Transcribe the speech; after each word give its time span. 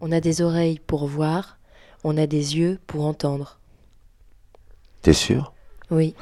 On 0.00 0.12
a 0.12 0.20
des 0.20 0.42
oreilles 0.42 0.78
pour 0.86 1.06
voir, 1.06 1.58
on 2.04 2.16
a 2.16 2.26
des 2.26 2.56
yeux 2.56 2.78
pour 2.86 3.04
entendre. 3.04 3.58
T'es 5.02 5.12
sûr? 5.12 5.52
Oui. 5.90 6.14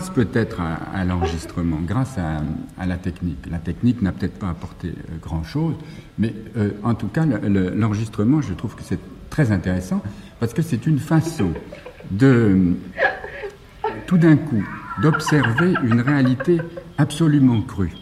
Grâce 0.00 0.10
peut-être 0.10 0.60
à, 0.60 1.04
l'enregistrement, 1.04 1.78
grâce 1.86 2.16
à, 2.16 2.86
la 2.86 2.96
technique. 2.96 3.44
La 3.50 3.58
technique 3.58 4.00
n'a 4.00 4.12
peut-être 4.12 4.38
pas 4.38 4.48
apporté 4.48 4.88
euh, 4.88 5.16
grand-chose, 5.20 5.74
mais 6.18 6.34
euh, 6.56 6.70
en 6.82 6.94
tout 6.94 7.08
cas, 7.08 7.26
l'enregistrement, 7.26 8.40
je 8.40 8.54
trouve 8.54 8.74
que 8.74 8.82
c'est 8.82 8.98
très 9.28 9.52
intéressant 9.52 10.02
parce 10.38 10.54
que 10.54 10.62
c'est 10.62 10.86
une 10.86 10.98
façon 10.98 11.52
de, 12.10 12.76
tout 14.06 14.16
d'un 14.16 14.36
coup, 14.36 14.66
d'observer 15.02 15.74
une 15.82 16.00
réalité 16.00 16.58
absolument 16.96 17.60
crue. 17.60 17.92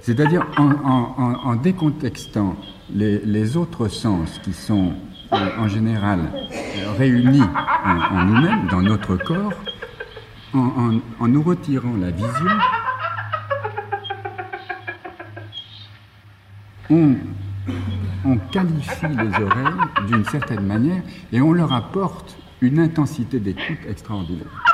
C'est-à-dire 0.00 0.46
en, 0.56 1.56
décontextant 1.56 2.56
les, 2.94 3.56
autres 3.58 3.88
sens 3.88 4.40
qui 4.42 4.54
sont 4.54 4.92
euh, 5.32 5.36
en 5.58 5.68
général 5.68 6.20
réunis 6.96 7.42
en 7.84 8.24
nous-mêmes, 8.24 8.68
dans 8.70 8.80
notre 8.80 9.16
corps, 9.16 9.52
en, 10.56 11.28
nous 11.28 11.42
retirant 11.42 11.96
la 11.96 12.10
vision, 12.10 12.50
on, 16.90 18.38
qualifie 18.52 19.08
les 19.08 19.44
oreilles 19.44 20.06
d'une 20.08 20.24
certaine 20.24 20.66
manière 20.66 21.02
et 21.32 21.40
on 21.40 21.52
leur 21.52 21.72
apporte 21.72 22.36
une 22.60 22.78
intensité 22.80 23.38
d'écoute 23.38 23.78
extraordinaire. 23.88 24.65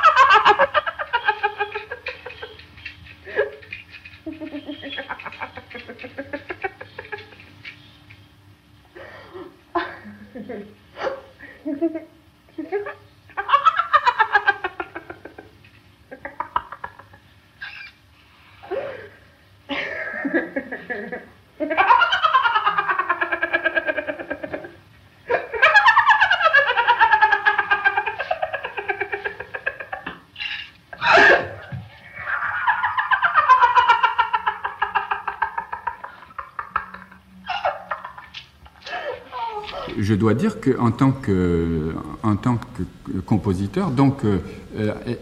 Je 40.13 40.17
dois 40.19 40.35
dire 40.35 40.61
qu'en 40.61 40.91
tant 40.91 41.11
que, 41.11 41.95
en 42.21 42.35
tant 42.35 42.57
que 42.57 43.19
compositeur, 43.21 43.89
donc 43.89 44.23
euh, 44.25 44.37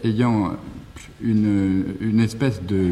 ayant 0.04 0.52
une, 1.22 2.20
espèce 2.20 2.62
de, 2.62 2.90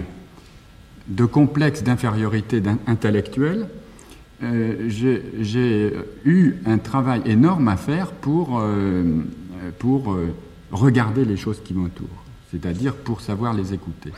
de 1.09 1.25
complexe 1.27 1.83
d'infériorité 1.83 2.63
intellectuelle, 2.87 3.69
euh, 4.43 4.89
j'ai 4.89 5.93
eu 6.25 6.55
un 6.65 6.79
travail 6.79 7.21
énorme 7.27 7.69
à 7.69 7.77
faire 7.77 8.13
pour, 8.13 8.61
euh, 8.61 9.21
pour 9.79 10.17
regarder 10.73 11.27
les 11.27 11.37
choses 11.37 11.61
qui 11.63 11.75
m'entourent, 11.75 12.25
c'est-à-dire 12.51 12.95
pour 12.95 13.21
savoir 13.21 13.53
les 13.53 13.75
écouter. 13.75 14.13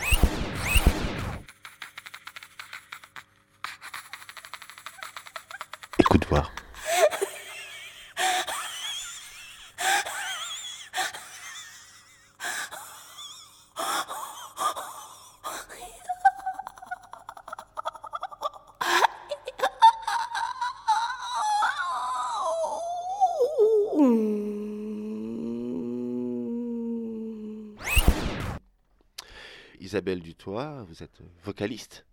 Vous 30.88 31.02
êtes 31.02 31.20
vocaliste 31.44 32.04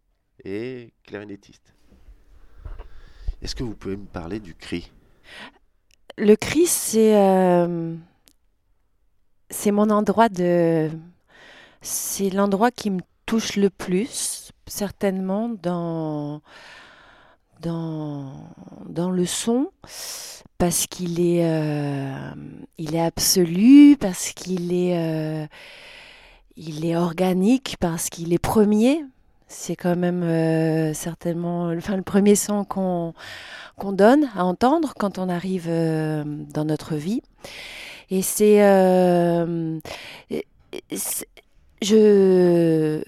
et 0.43 0.93
clarinettiste. 1.03 1.73
Est-ce 3.41 3.55
que 3.55 3.63
vous 3.63 3.75
pouvez 3.75 3.97
me 3.97 4.05
parler 4.05 4.39
du 4.39 4.53
cri? 4.53 4.91
Le 6.17 6.35
cri, 6.35 6.67
c'est 6.67 7.17
euh, 7.17 7.95
c'est 9.49 9.71
mon 9.71 9.89
endroit 9.89 10.29
de. 10.29 10.91
C'est 11.81 12.29
l'endroit 12.29 12.69
qui 12.69 12.91
me 12.91 13.01
touche 13.25 13.55
le 13.55 13.69
plus, 13.69 14.51
certainement, 14.67 15.49
dans, 15.49 16.41
dans, 17.61 18.49
dans 18.85 19.09
le 19.09 19.25
son, 19.25 19.71
parce 20.57 20.85
qu'il 20.87 21.19
est, 21.19 21.43
euh, 21.43 22.31
est 22.77 22.99
absolu, 22.99 23.97
parce 23.99 24.31
qu'il 24.33 24.73
est. 24.73 24.97
Euh, 24.97 25.47
il 26.59 26.85
est 26.85 26.95
organique 26.95 27.77
parce 27.79 28.09
qu'il 28.09 28.33
est 28.33 28.39
premier. 28.39 29.03
C'est 29.47 29.75
quand 29.75 29.95
même 29.95 30.23
euh, 30.23 30.93
certainement 30.93 31.69
enfin, 31.69 31.95
le 31.95 32.03
premier 32.03 32.35
son 32.35 32.63
qu'on 32.65 33.13
qu'on 33.77 33.93
donne 33.93 34.29
à 34.35 34.43
entendre 34.43 34.93
quand 34.99 35.17
on 35.17 35.29
arrive 35.29 35.67
euh, 35.69 36.23
dans 36.53 36.65
notre 36.65 36.95
vie. 36.95 37.21
Et 38.11 38.21
c'est... 38.21 38.61
Euh, 38.63 39.79
je 41.81 43.01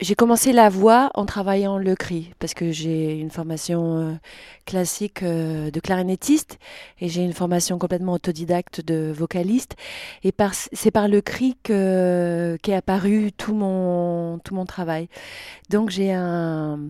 j'ai 0.00 0.14
commencé 0.16 0.52
la 0.52 0.68
voix 0.68 1.10
en 1.14 1.24
travaillant 1.24 1.78
le 1.78 1.94
cri, 1.94 2.32
parce 2.40 2.52
que 2.52 2.72
j'ai 2.72 3.18
une 3.18 3.30
formation 3.30 3.98
euh, 3.98 4.12
classique 4.66 5.22
euh, 5.22 5.70
de 5.70 5.80
clarinettiste 5.80 6.58
et 7.00 7.08
j'ai 7.08 7.22
une 7.22 7.32
formation 7.32 7.78
complètement 7.78 8.14
autodidacte 8.14 8.80
de 8.80 9.12
vocaliste. 9.14 9.76
Et 10.24 10.32
c'est 10.72 10.90
par 10.90 11.08
le 11.08 11.20
cri 11.20 11.56
qu'est 11.62 12.74
apparu 12.74 13.30
tout 13.32 13.54
mon, 13.54 14.38
tout 14.40 14.54
mon 14.54 14.64
travail. 14.64 15.08
Donc 15.70 15.90
j'ai 15.90 16.12
un, 16.12 16.80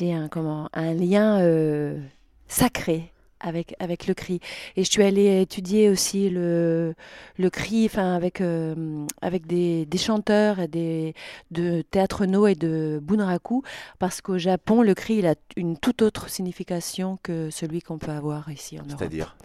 un, 0.00 0.28
comment, 0.28 0.68
un 0.72 0.94
lien 0.94 1.40
euh, 1.40 2.00
sacré 2.48 3.11
avec, 3.42 3.74
avec 3.78 4.06
le 4.06 4.14
cri. 4.14 4.40
Et 4.76 4.84
je 4.84 4.90
suis 4.90 5.02
allée 5.02 5.40
étudier 5.42 5.90
aussi 5.90 6.30
le, 6.30 6.94
le 7.36 7.50
cri 7.50 7.86
enfin, 7.86 8.14
avec, 8.14 8.40
euh, 8.40 9.04
avec 9.20 9.46
des, 9.46 9.84
des, 9.86 9.98
chanteurs 9.98 10.60
et 10.60 10.68
des, 10.68 11.14
de 11.50 11.82
théâtre 11.82 12.24
no 12.26 12.46
et 12.46 12.54
de 12.54 13.00
bunraku, 13.02 13.62
parce 13.98 14.20
qu'au 14.20 14.38
Japon, 14.38 14.82
le 14.82 14.94
cri 14.94 15.16
il 15.16 15.26
a 15.26 15.34
une 15.56 15.76
toute 15.76 16.02
autre 16.02 16.30
signification 16.30 17.18
que 17.22 17.50
celui 17.50 17.82
qu'on 17.82 17.98
peut 17.98 18.12
avoir 18.12 18.50
ici 18.50 18.78
en 18.78 18.84
Europe. 18.84 18.96
C'est-à-dire? 18.98 19.36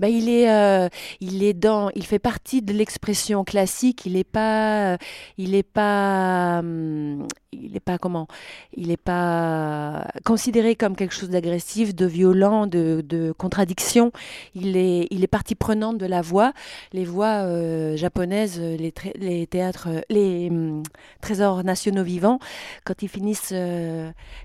Ben, 0.00 0.08
il, 0.08 0.28
est, 0.28 0.50
euh, 0.50 0.88
il, 1.20 1.44
est 1.44 1.54
dans, 1.54 1.90
il 1.94 2.06
fait 2.06 2.18
partie 2.18 2.62
de 2.62 2.72
l'expression 2.72 3.44
classique, 3.44 4.06
il 4.06 4.14
n'est 4.14 4.24
pas, 4.24 4.96
il 5.38 5.54
est 5.54 5.62
pas, 5.62 6.60
hum, 6.60 7.26
il 7.52 7.72
n'est 7.72 7.80
pas 7.80 7.98
comment? 7.98 8.26
Il 8.74 8.88
n'est 8.88 8.96
pas 8.96 10.06
considéré 10.24 10.74
comme 10.74 10.96
quelque 10.96 11.14
chose 11.14 11.30
d'agressif, 11.30 11.94
de 11.94 12.06
violent, 12.06 12.66
de, 12.66 13.04
de 13.06 13.32
contradiction. 13.42 14.12
Il 14.54 14.76
est, 14.76 15.08
il 15.10 15.22
est 15.24 15.32
partie 15.38 15.54
prenante 15.54 15.98
de 15.98 16.06
la 16.06 16.22
voix. 16.22 16.52
Les 16.92 17.04
voix 17.04 17.44
euh, 17.44 17.96
japonaises, 17.96 18.60
les, 18.60 18.94
les 19.16 19.46
théâtres, 19.46 19.88
les 20.08 20.48
hum, 20.50 20.82
trésors 21.20 21.64
nationaux 21.64 22.04
vivants, 22.04 22.38
quand 22.84 23.02
ils 23.02 23.08
finissent, 23.08 23.54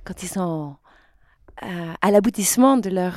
quand 0.06 0.24
ils 0.24 0.30
sont 0.30 0.76
à 2.02 2.12
l'aboutissement 2.12 2.78
de 2.78 2.90
leur 2.90 3.16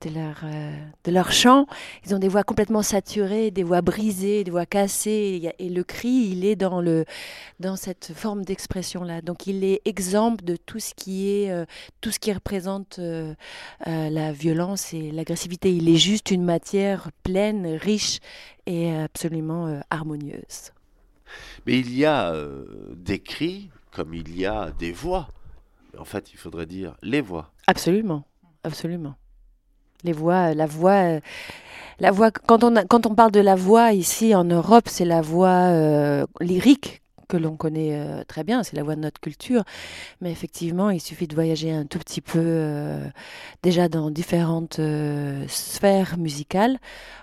de 0.00 0.10
leur, 0.10 0.40
euh, 0.44 0.72
de 1.04 1.10
leur 1.10 1.32
chant. 1.32 1.66
Ils 2.06 2.14
ont 2.14 2.18
des 2.18 2.28
voix 2.28 2.42
complètement 2.42 2.82
saturées, 2.82 3.50
des 3.50 3.62
voix 3.62 3.82
brisées, 3.82 4.44
des 4.44 4.50
voix 4.50 4.66
cassées. 4.66 5.52
Et, 5.58 5.68
le 5.68 5.84
cri, 5.84 6.08
il 6.08 6.44
est 6.44 6.56
dans, 6.56 6.80
le, 6.80 7.04
dans 7.58 7.76
cette 7.76 8.12
forme 8.14 8.44
d'expression-là. 8.44 9.20
Donc 9.22 9.46
il 9.46 9.64
est 9.64 9.80
exemple 9.84 10.44
de 10.44 10.56
tout 10.56 10.80
ce 10.80 10.94
qui, 10.94 11.30
est, 11.30 11.50
euh, 11.50 11.64
tout 12.00 12.10
ce 12.10 12.18
qui 12.18 12.32
représente 12.32 12.98
euh, 12.98 13.34
la 13.86 14.32
violence 14.32 14.94
et 14.94 15.10
l'agressivité. 15.10 15.74
Il 15.74 15.88
est 15.88 15.96
juste 15.96 16.30
une 16.30 16.44
matière 16.44 17.10
pleine, 17.22 17.66
riche 17.66 18.20
et 18.66 18.94
absolument 18.94 19.80
harmonieuse. 19.90 20.72
Mais 21.66 21.78
il 21.78 21.94
y 21.96 22.04
a 22.04 22.34
des 22.94 23.20
cris 23.20 23.70
comme 23.90 24.14
il 24.14 24.36
y 24.36 24.46
a 24.46 24.70
des 24.70 24.92
voix. 24.92 25.28
En 25.98 26.04
fait, 26.04 26.32
il 26.32 26.36
faudrait 26.36 26.66
dire 26.66 26.96
les 27.02 27.20
voix. 27.20 27.52
Absolument, 27.66 28.24
absolument. 28.62 29.16
Les 30.04 30.12
voix, 30.12 30.54
la 30.54 30.66
voix, 30.66 30.92
euh, 30.92 31.20
la 31.98 32.10
voix. 32.10 32.30
Quand 32.30 32.64
on 32.64 32.74
quand 32.88 33.06
on 33.06 33.14
parle 33.14 33.32
de 33.32 33.40
la 33.40 33.56
voix 33.56 33.92
ici 33.92 34.34
en 34.34 34.44
Europe, 34.44 34.88
c'est 34.88 35.04
la 35.04 35.20
voix 35.20 35.48
euh, 35.48 36.26
lyrique 36.40 37.02
que 37.28 37.36
l'on 37.36 37.56
connaît 37.56 37.90
euh, 37.92 38.24
très 38.26 38.42
bien, 38.42 38.64
c'est 38.64 38.74
la 38.74 38.82
voix 38.82 38.96
de 38.96 39.00
notre 39.00 39.20
culture. 39.20 39.62
Mais 40.20 40.32
effectivement, 40.32 40.90
il 40.90 41.00
suffit 41.00 41.28
de 41.28 41.34
voyager 41.34 41.70
un 41.70 41.84
tout 41.84 41.98
petit 42.00 42.20
peu 42.20 42.98
déjà 43.62 43.88
dans 43.88 44.10
différentes 44.10 44.80
sphères 45.46 46.18
musicales 46.18 46.78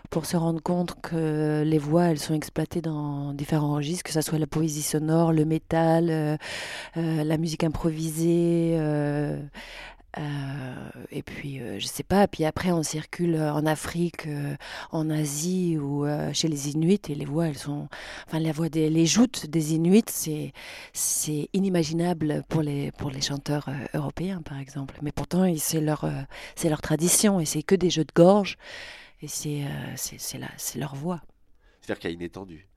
pour 0.09 0.25
se 0.25 0.37
rendre 0.37 0.61
compte 0.61 0.93
que 1.01 1.63
les 1.65 1.77
voix, 1.77 2.05
elles 2.05 2.19
sont 2.19 2.33
exploitées 2.33 2.79
dans 2.79 3.33
différents 3.33 3.73
registres, 3.73 4.03
que 4.03 4.13
ce 4.13 4.21
soit 4.21 4.39
la 4.39 4.47
poésie 4.47 4.81
sonore, 4.81 5.33
le 5.33 5.43
métal, 5.43 6.37
la 6.95 7.37
musique 7.37 7.65
improvisée. 7.65 8.79
Euh, 10.19 10.89
et 11.11 11.23
puis, 11.23 11.59
euh, 11.59 11.79
je 11.79 11.85
sais 11.85 12.03
pas, 12.03 12.27
puis 12.27 12.45
après, 12.45 12.71
on 12.71 12.83
circule 12.83 13.35
en 13.35 13.65
Afrique, 13.65 14.27
euh, 14.27 14.55
en 14.91 15.09
Asie 15.09 15.77
ou 15.77 16.05
chez 16.33 16.47
les 16.47 16.69
Inuits, 16.69 17.01
et 17.09 17.15
les 17.15 17.25
voix, 17.25 17.47
elles 17.47 17.57
sont. 17.57 17.87
Enfin, 18.27 18.39
la 18.39 18.51
voix 18.51 18.69
des 18.69 18.89
les 18.89 19.05
joutes 19.05 19.45
des 19.47 19.73
Inuits, 19.73 20.03
c'est, 20.93 21.49
inimaginable 21.53 22.43
pour 22.49 22.61
les, 22.61 22.91
pour 22.91 23.09
les 23.11 23.21
chanteurs 23.21 23.69
européens, 23.93 24.41
par 24.41 24.59
exemple. 24.59 24.97
Mais 25.01 25.11
pourtant, 25.11 25.51
c'est 25.57 25.81
leur, 25.81 26.09
c'est 26.55 26.69
leur 26.69 26.81
tradition, 26.81 27.39
et 27.39 27.45
c'est 27.45 27.63
que 27.63 27.75
des 27.75 27.89
jeux 27.89 28.05
de 28.05 28.13
gorge, 28.15 28.57
et 29.21 29.27
c'est, 29.27 29.63
c'est, 29.95 30.17
c'est 30.19 30.79
leur 30.79 30.95
voix. 30.95 31.21
C'est-à-dire 31.81 31.99
qu'il 31.99 32.09
y 32.09 32.13
a 32.13 32.15
une 32.15 32.21
étendue. 32.21 32.67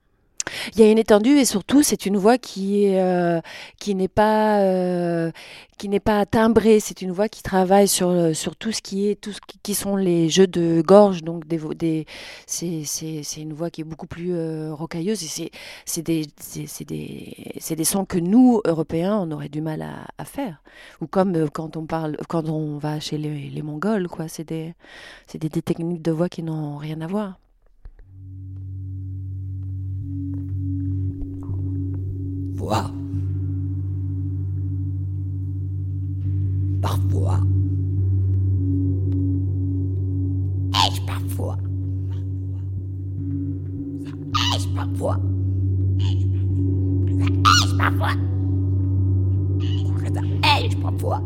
Il 0.73 0.79
y 0.79 0.83
a 0.83 0.91
une 0.91 0.97
étendue 0.97 1.37
et 1.37 1.45
surtout 1.45 1.83
c'est 1.83 2.05
une 2.05 2.17
voix 2.17 2.37
qui 2.37 2.95
euh, 2.97 3.41
qui 3.79 3.95
n'est 3.95 4.07
pas 4.07 4.59
euh, 4.59 5.31
qui 5.77 5.89
n'est 5.89 5.99
pas 5.99 6.25
timbrée. 6.25 6.79
C'est 6.79 7.01
une 7.01 7.11
voix 7.11 7.29
qui 7.29 7.43
travaille 7.43 7.87
sur 7.87 8.09
euh, 8.09 8.33
sur 8.33 8.55
tout 8.55 8.71
ce 8.71 8.81
qui 8.81 9.09
est 9.09 9.15
tout 9.19 9.31
ce 9.31 9.39
qui, 9.63 9.73
sont 9.75 9.95
les 9.95 10.29
jeux 10.29 10.47
de 10.47 10.81
gorge. 10.81 11.23
Donc 11.23 11.47
des, 11.47 11.57
des 11.75 12.05
c'est, 12.47 12.83
c'est, 12.85 13.41
une 13.41 13.53
voix 13.53 13.69
qui 13.69 13.81
est 13.81 13.83
beaucoup 13.83 14.07
plus 14.07 14.33
rocailleuse 14.71 15.23
et 15.23 15.27
c'est 15.27 15.51
c'est 15.85 16.01
des 16.01 16.27
c'est, 16.37 16.85
des 16.85 17.53
c'est 17.59 17.75
des 17.75 17.83
sons 17.83 18.05
que 18.05 18.17
nous 18.17 18.61
Européens 18.65 19.17
on 19.21 19.31
aurait 19.31 19.49
du 19.49 19.61
mal 19.61 19.81
à, 19.81 20.25
faire. 20.25 20.61
Ou 21.01 21.07
comme 21.07 21.49
quand 21.49 21.77
on 21.77 21.85
parle 21.85 22.17
quand 22.27 22.49
on 22.49 22.77
va 22.77 22.99
chez 22.99 23.17
les, 23.17 23.61
Mongols 23.61 24.07
quoi. 24.07 24.27
C'est 24.27 24.47
des 24.47 24.73
c'est 25.27 25.37
des 25.39 25.49
techniques 25.49 26.01
de 26.01 26.11
voix 26.11 26.29
qui 26.29 26.43
n'ont 26.43 26.77
rien 26.77 27.01
à 27.01 27.07
voir. 27.07 27.37
Parfois. 32.61 32.91
Parfois. 36.81 37.39
Ai-je 40.75 41.01
parfois? 41.07 41.57
Ai-je 44.53 44.67
parfois? 44.75 45.17
Ai-je 45.99 47.75
parfois? 47.77 48.13
Ai-je 50.43 50.77
parfois? 50.77 51.21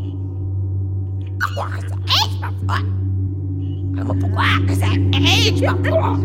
Ai-je 2.08 2.40
parfois? 2.40 2.80
Pourquoi 4.00 4.48
que 4.68 4.74
ça 4.74 4.88
ai-je 4.88 5.62
parfois? 5.62 6.18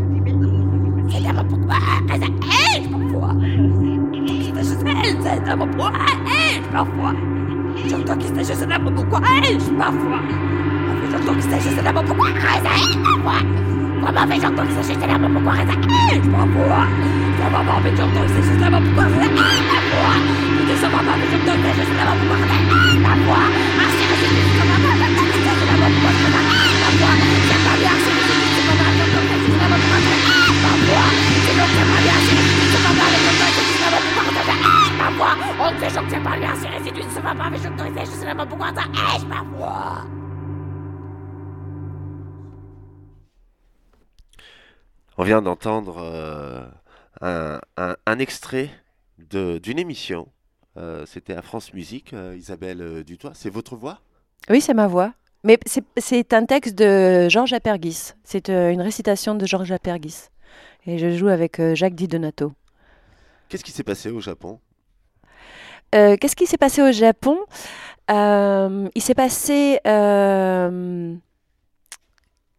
Pourquoi 1.49 1.77
que 2.07 2.15
ça 2.21 2.27
ai-je 2.47 2.89
parfois? 2.89 3.35
Esteja 5.05 5.57
parfois, 5.57 5.93
parfois. 6.73 7.13
J'entends 7.89 8.17
qu'il 8.17 8.31
s'agit 8.35 8.61
de 8.61 8.91
pourquoi 8.91 9.21
parfois. 9.21 10.21
J'entends 11.11 11.35
qu'il 11.35 11.51
s'agit 11.51 11.75
de 11.75 11.81
pourquoi 11.81 12.29
parfois. 12.41 13.41
Vraiment, 14.01 14.27
mais 14.29 14.41
j'entends 14.41 14.67
qu'il 14.67 14.75
s'agit 14.83 14.99
de 14.99 15.07
pourquoi 15.07 15.55
parfois. 16.31 16.87
Vraiment, 17.41 17.79
mais 17.83 17.93
j'entends 17.97 18.25
qu'il 18.27 18.43
s'agit 18.43 18.59
de 18.59 18.67
pourquoi 18.71 19.05
parfois. 19.71 20.15
Je 20.51 20.73
ne 20.73 20.77
sais 20.77 20.91
pas, 20.91 21.03
mais 21.07 21.29
j'entends 21.31 21.57
qu'il 21.57 21.71
s'agit 21.71 21.91
de 21.91 22.05
pourquoi 22.19 22.37
parfois. 23.07 23.45
Merci, 23.79 24.03
je 24.11 24.15
suis 24.21 24.31
de 24.31 24.67
pourquoi 25.81 26.13
parfois. 26.81 27.15
C'est 27.49 27.63
pas 27.65 27.77
bien, 27.81 27.95
c'est 27.95 28.15
pas 28.67 28.75
bien, 28.75 28.91
qu'il 28.91 29.15
s'agit 29.21 29.55
de 29.55 29.67
pourquoi 29.71 29.99
parfois. 30.63 31.07
C'est 31.45 31.55
c'est 31.55 31.89
pas 31.91 32.03
bien, 32.03 32.17
c'est 32.21 32.37
pas 32.37 32.50
on 35.23 35.73
ne 35.73 35.79
résidus 36.69 37.05
ne 37.05 37.11
se 37.11 37.21
va 37.21 37.35
pas 37.35 37.51
choc 37.57 37.73
je 37.79 38.11
sais 38.11 38.27
même 38.27 38.37
pas 38.37 38.47
pourquoi 38.47 38.69
ça 38.75 38.83
est 38.83 39.29
parfois. 39.29 40.05
On 45.19 45.25
vient 45.25 45.43
d'entendre 45.43 45.99
euh, 45.99 46.67
un, 47.21 47.61
un, 47.77 47.97
un, 48.07 48.19
extrait 48.19 48.71
d'une 49.19 49.79
émission. 49.79 50.29
Euh, 50.79 51.05
C'était 51.05 51.35
à 51.35 51.43
France 51.43 51.75
Musique, 51.75 52.15
euh, 52.15 52.35
Isabelle 52.39 52.81
euh, 52.81 53.05
Dutoit. 53.05 53.33
C'est 53.35 53.51
votre 53.51 53.77
voix? 53.77 53.99
Oui, 54.49 54.63
c'est 54.63 54.73
ma 54.73 54.87
voix. 54.87 55.13
Mais 55.45 55.59
c'est 55.99 56.33
un 56.33 56.47
texte 56.47 56.75
de 56.75 57.29
Georges 57.29 57.53
Apergis. 57.53 58.13
C'est 58.25 58.49
euh, 58.49 58.71
une 58.71 58.81
récitation 58.81 59.35
de 59.35 59.45
Georges 59.47 59.73
Apergis. 59.73 60.29
Et 60.87 60.97
je 60.99 61.15
joue 61.15 61.29
avec 61.29 61.61
Jacques 61.75 61.95
Di 61.95 62.09
Donato. 62.09 62.53
Qu'est-ce 63.51 63.65
qui 63.65 63.73
s'est 63.73 63.83
passé 63.85 64.11
au 64.11 64.21
Japon? 64.21 64.59
Euh, 65.95 66.17
qu'est-ce 66.17 66.37
qui 66.37 66.47
s'est 66.47 66.59
passé 66.59 66.83
au 66.83 66.93
Japon? 66.93 67.39
Euh, 68.11 68.89
Il 68.95 69.03
s'est 69.03 69.15
passé 69.15 69.81
euh, 69.87 71.15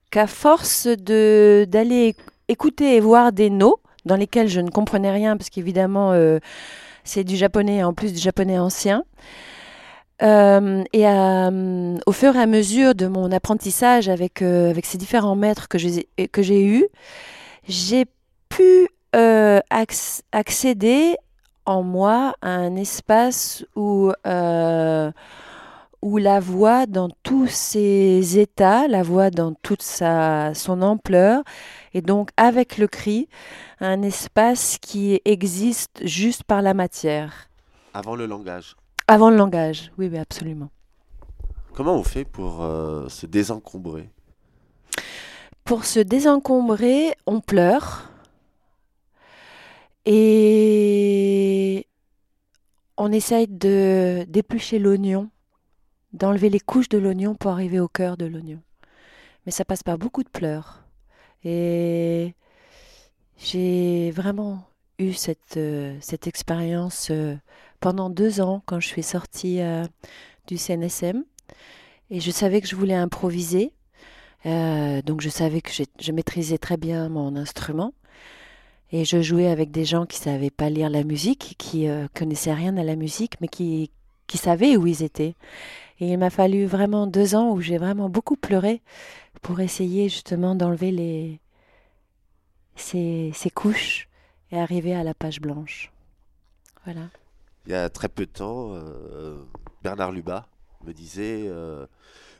qu'à 0.10 0.28
force 0.28 0.88
d'aller 0.88 2.16
écouter 2.48 2.96
et 2.96 3.00
voir 3.00 3.32
des 3.32 3.50
noms 3.50 3.76
dans 4.06 4.16
lesquels 4.16 4.48
je 4.48 4.60
ne 4.60 4.70
comprenais 4.70 5.12
rien, 5.12 5.38
parce 5.38 5.50
qu'évidemment, 5.50 6.14
c'est 7.04 7.24
du 7.24 7.36
japonais, 7.36 7.84
en 7.84 7.94
plus 7.94 8.14
du 8.14 8.20
japonais 8.20 8.58
ancien. 8.58 9.04
et 10.22 10.26
au 10.26 12.12
fur 12.12 12.36
et 12.36 12.40
à 12.40 12.48
mesure 12.48 12.96
de 12.96 13.08
mon 13.08 13.32
apprentissage 13.32 14.10
avec, 14.10 14.42
avec 14.42 14.86
ces 14.86 14.98
différents 14.98 15.36
maîtres 15.36 15.68
que 15.68 15.78
j'ai 15.78 16.66
eus, 16.66 16.88
j'ai 17.68 18.06
pu 18.50 18.90
accéder 20.32 21.16
en 21.72 21.84
moi 21.84 22.36
un 22.42 22.76
espace 22.76 23.66
où, 23.76 24.12
euh, 24.28 25.12
où 26.02 26.18
la 26.18 26.40
voix 26.40 26.86
dans 26.86 27.10
tous 27.24 27.48
ses 27.48 28.38
états, 28.38 28.88
la 28.88 29.04
voix 29.04 29.30
dans 29.30 29.54
toute 29.54 29.82
sa, 29.82 30.54
son 30.54 30.82
ampleur, 30.82 31.44
et 31.94 32.02
donc 32.02 32.30
avec 32.38 32.78
le 32.78 32.88
cri, 32.88 33.28
un 33.80 34.02
espace 34.02 34.78
qui 34.82 35.22
existe 35.26 36.06
juste 36.06 36.44
par 36.44 36.62
la 36.62 36.74
matière. 36.74 37.50
Avant 37.94 38.16
le 38.16 38.26
langage. 38.26 38.76
Avant 39.08 39.30
le 39.30 39.38
langage, 39.38 39.92
oui, 39.98 40.10
oui 40.12 40.18
absolument. 40.18 40.70
Comment 41.74 41.96
on 41.96 42.04
fait 42.04 42.26
pour 42.26 42.62
euh, 42.62 43.08
se 43.08 43.26
désencombrer? 43.26 44.10
Pour 45.64 45.86
se 45.86 46.00
désencombrer, 46.00 47.14
on 47.26 47.40
pleure. 47.40 48.11
Et 50.06 51.88
on 52.98 53.12
essaye 53.12 53.48
de 53.48 54.26
d'éplucher 54.28 54.80
l'oignon, 54.80 55.30
d'enlever 56.14 56.50
les 56.50 56.60
couches 56.60 56.90
de 56.90 56.98
l'oignon 56.98 57.36
pour 57.36 57.52
arriver 57.52 57.80
au 57.80 57.88
cœur 57.88 58.18
de 58.18 58.26
l'oignon. 58.26 58.62
Mais 59.46 59.52
ça 59.52 59.66
passe 59.66 59.84
par 59.84 59.98
beaucoup 59.98 60.24
de 60.24 60.30
pleurs. 60.30 60.84
Et 61.44 62.36
j'ai 63.38 64.12
vraiment 64.12 64.64
eu 65.00 65.14
cette, 65.14 65.58
euh, 65.58 65.98
cette 66.02 66.28
expérience 66.28 67.10
euh, 67.12 67.36
pendant 67.80 68.10
deux 68.10 68.42
ans 68.42 68.62
quand 68.66 68.80
je 68.80 68.88
suis 68.88 69.04
sortie 69.04 69.62
euh, 69.62 69.86
du 70.48 70.58
CNSM. 70.58 71.24
Et 72.12 72.20
je 72.20 72.32
savais 72.32 72.62
que 72.62 72.68
je 72.68 72.76
voulais 72.76 72.96
improviser. 72.96 73.74
Donc 74.44 75.22
je 75.22 75.30
savais 75.30 75.62
que 75.62 75.72
je 75.72 76.12
maîtrisais 76.12 76.58
très 76.58 76.76
bien 76.76 77.10
mon 77.10 77.36
instrument. 77.36 77.94
Et 78.92 79.06
je 79.06 79.22
jouais 79.22 79.48
avec 79.48 79.72
des 79.72 79.86
gens 79.86 80.06
qui 80.06 80.18
savaient 80.18 80.50
pas 80.50 80.70
lire 80.70 80.90
la 80.90 81.04
musique, 81.04 81.56
qui 81.58 81.88
euh, 81.88 82.08
connaissaient 82.14 82.54
rien 82.54 82.76
à 82.78 82.84
la 82.84 82.96
musique, 82.96 83.40
mais 83.40 83.48
qui, 83.48 83.92
qui 84.28 84.38
savaient 84.38 84.76
où 84.78 84.86
ils 84.88 85.04
étaient. 85.04 85.36
Et 86.00 86.12
il 86.12 86.18
m'a 86.18 86.30
fallu 86.30 86.66
vraiment 86.66 87.08
deux 87.08 87.36
ans 87.36 87.52
où 87.52 87.62
j'ai 87.62 87.78
vraiment 87.78 88.10
beaucoup 88.10 88.36
pleuré 88.36 88.82
pour 89.42 89.60
essayer 89.60 90.10
justement 90.10 90.56
d'enlever 90.56 90.92
les 90.92 91.40
ces, 92.76 93.32
ces 93.34 93.50
couches 93.50 94.10
et 94.52 94.60
arriver 94.60 94.96
à 94.96 95.04
la 95.04 95.14
page 95.14 95.40
blanche. 95.40 95.92
Voilà. 96.86 97.10
Il 97.66 97.72
y 97.72 97.76
a 97.76 97.90
très 97.90 98.10
peu 98.10 98.26
de 98.26 98.32
temps, 98.32 98.74
euh, 98.74 99.44
Bernard 99.84 100.12
Lubat 100.12 100.48
me 100.84 100.94
disait 100.94 101.44
euh, 101.48 101.86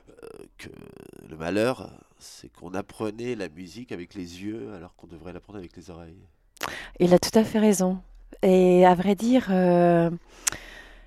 euh, 0.08 0.28
que 0.58 0.68
le 1.28 1.36
malheur, 1.36 1.90
c'est 2.18 2.48
qu'on 2.52 2.74
apprenait 2.74 3.36
la 3.36 3.48
musique 3.48 3.92
avec 3.92 4.14
les 4.14 4.42
yeux 4.42 4.72
alors 4.74 4.96
qu'on 4.96 5.06
devrait 5.06 5.32
l'apprendre 5.32 5.58
avec 5.58 5.76
les 5.76 5.90
oreilles. 5.90 6.26
Il 7.00 7.14
a 7.14 7.18
tout 7.18 7.36
à 7.38 7.44
fait 7.44 7.58
raison. 7.58 7.98
Et 8.42 8.84
à 8.84 8.94
vrai 8.94 9.14
dire, 9.14 9.48
euh, 9.50 10.10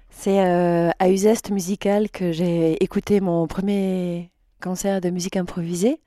c'est 0.10 0.40
euh, 0.46 0.90
à 1.00 1.10
Uzeste 1.10 1.52
Musical 1.52 2.10
que 2.10 2.32
j'ai 2.32 2.82
écouté 2.84 3.20
mon 3.20 3.46
premier 3.48 4.32
concert 4.62 5.02
de 5.02 5.10
musique 5.10 5.36
improvisée. 5.36 6.00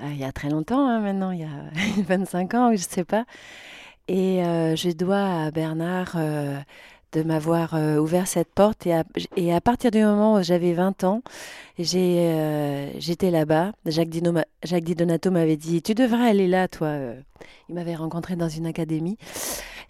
Euh, 0.00 0.08
il 0.10 0.18
y 0.18 0.24
a 0.24 0.32
très 0.32 0.50
longtemps, 0.50 0.86
hein, 0.86 1.00
maintenant, 1.00 1.30
il 1.30 1.40
y 1.40 1.44
a 1.44 1.48
25 2.06 2.54
ans, 2.54 2.68
je 2.68 2.72
ne 2.72 2.78
sais 2.78 3.04
pas. 3.04 3.24
Et 4.08 4.42
je 4.42 4.92
dois 4.92 5.44
à 5.44 5.50
Bernard 5.52 6.16
de 7.12 7.22
m'avoir 7.22 7.74
euh, 7.74 7.98
ouvert 7.98 8.26
cette 8.26 8.48
porte. 8.52 8.86
Et 8.86 8.94
à, 8.94 9.04
et 9.36 9.52
à 9.52 9.60
partir 9.60 9.90
du 9.90 10.02
moment 10.02 10.34
où 10.36 10.42
j'avais 10.42 10.72
20 10.72 11.04
ans, 11.04 11.22
euh, 11.78 12.90
j'étais 12.98 13.30
là-bas. 13.30 13.72
Jacques, 13.86 14.08
Dino 14.08 14.32
Jacques 14.62 14.84
Di 14.84 14.94
Donato 14.94 15.30
m'avait 15.30 15.56
dit 15.56 15.82
Tu 15.82 15.94
devrais 15.94 16.28
aller 16.28 16.48
là, 16.48 16.68
toi. 16.68 16.88
euh. 16.88 17.20
Il 17.68 17.74
m'avait 17.74 17.94
rencontré 17.96 18.36
dans 18.36 18.48
une 18.48 18.66
académie. 18.66 19.16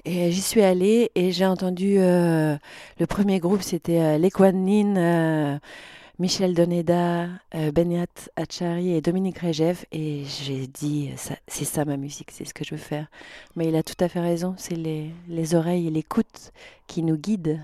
Et 0.04 0.32
j'y 0.32 0.40
suis 0.42 0.62
allée 0.62 1.10
et 1.14 1.30
j'ai 1.30 1.46
entendu 1.46 1.96
le 1.98 2.58
premier 3.08 3.38
groupe, 3.38 3.62
c'était 3.62 4.18
Les 4.18 4.30
Michel 6.22 6.54
Doneda, 6.54 7.24
euh, 7.56 7.72
Benyat 7.72 8.06
Achari 8.36 8.92
et 8.94 9.00
Dominique 9.00 9.40
Regev. 9.40 9.84
Et 9.90 10.22
j'ai 10.24 10.68
dit, 10.68 11.10
ça- 11.16 11.34
c'est 11.48 11.64
ça 11.64 11.84
ma 11.84 11.96
musique, 11.96 12.30
c'est 12.30 12.44
ce 12.44 12.54
que 12.54 12.64
je 12.64 12.70
veux 12.76 12.80
faire. 12.80 13.08
Mais 13.56 13.66
il 13.66 13.74
a 13.74 13.82
tout 13.82 13.96
à 13.98 14.08
fait 14.08 14.20
raison, 14.20 14.54
c'est 14.56 14.76
les, 14.76 15.10
les 15.26 15.56
oreilles 15.56 15.88
et 15.88 15.90
l'écoute 15.90 16.52
qui 16.86 17.02
nous 17.02 17.16
guident. 17.16 17.58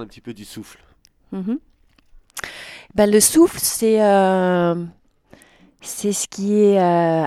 Un 0.00 0.06
petit 0.06 0.20
peu 0.20 0.34
du 0.34 0.44
souffle. 0.44 0.78
Mhm. 1.32 1.58
Ben, 2.94 3.10
le 3.10 3.20
souffle, 3.20 3.58
c'est 3.60 4.02
euh, 4.02 4.74
ce 5.80 6.26
qui 6.28 6.60
est 6.60 6.80
euh, 6.80 7.24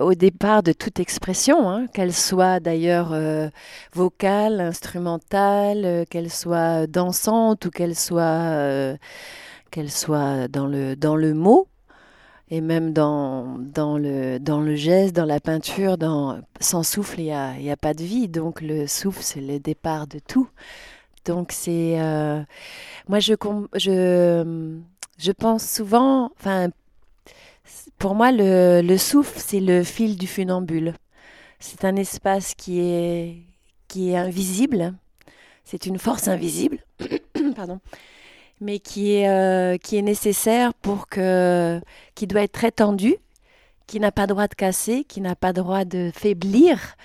au 0.00 0.14
départ 0.14 0.62
de 0.62 0.72
toute 0.72 0.98
expression, 0.98 1.70
hein, 1.70 1.86
qu'elle 1.86 2.12
soit 2.12 2.58
d'ailleurs 2.58 3.12
euh, 3.12 3.48
vocale, 3.92 4.60
instrumentale, 4.60 6.04
qu'elle 6.10 6.30
soit 6.30 6.86
dansante 6.86 7.66
ou 7.66 7.70
qu'elle 7.70 7.94
soit, 7.94 8.96
soit 9.86 10.48
dans 10.48 10.66
le, 10.66 10.96
dans 10.96 11.16
le 11.16 11.34
mot. 11.34 11.68
Et 12.50 12.62
même 12.62 12.94
dans, 12.94 13.58
dans, 13.58 13.98
le, 13.98 14.38
dans 14.38 14.62
le 14.62 14.74
geste, 14.74 15.14
dans 15.14 15.26
la 15.26 15.38
peinture, 15.38 15.98
dans, 15.98 16.40
sans 16.60 16.82
souffle, 16.82 17.20
il 17.20 17.24
n'y 17.24 17.32
a, 17.32 17.58
y 17.60 17.70
a 17.70 17.76
pas 17.76 17.92
de 17.92 18.02
vie. 18.02 18.26
Donc 18.26 18.62
le 18.62 18.86
souffle, 18.86 19.22
c'est 19.22 19.42
le 19.42 19.58
départ 19.58 20.06
de 20.06 20.18
tout. 20.18 20.48
Donc 21.28 21.52
c'est... 21.52 22.00
euh, 22.00 22.42
moi, 23.08 23.20
je, 23.20 23.34
je, 23.74 24.78
je 25.18 25.32
pense 25.32 25.68
souvent... 25.68 26.32
Enfin, 26.38 26.70
pour 27.98 28.14
moi, 28.14 28.32
le, 28.32 28.80
le 28.82 28.98
souffle, 28.98 29.38
c'est 29.38 29.60
le 29.60 29.82
fil 29.84 30.16
du 30.16 30.26
funambule. 30.26 30.94
C'est 31.60 31.84
un 31.84 31.96
espace 31.96 32.54
qui 32.54 32.80
est, 32.80 33.36
qui 33.88 34.10
est 34.10 34.16
invisible. 34.16 34.94
C'est 35.64 35.86
une 35.86 35.98
force 35.98 36.28
invisible. 36.28 36.78
Pardon. 37.56 37.80
Mais 38.60 38.78
qui 38.78 39.12
est, 39.14 39.28
euh, 39.28 39.76
qui 39.78 39.98
est 39.98 40.02
nécessaire 40.02 40.72
pour 40.74 41.08
que... 41.08 41.80
qui 42.14 42.26
doit 42.26 42.42
être 42.42 42.52
très 42.52 42.72
tendu, 42.72 43.16
qui 43.86 44.00
n'a 44.00 44.12
pas 44.12 44.26
droit 44.26 44.48
de 44.48 44.54
casser, 44.54 45.04
qui 45.04 45.20
n'a 45.20 45.36
pas 45.36 45.52
droit 45.52 45.84
de 45.84 46.10
faiblir. 46.14 46.96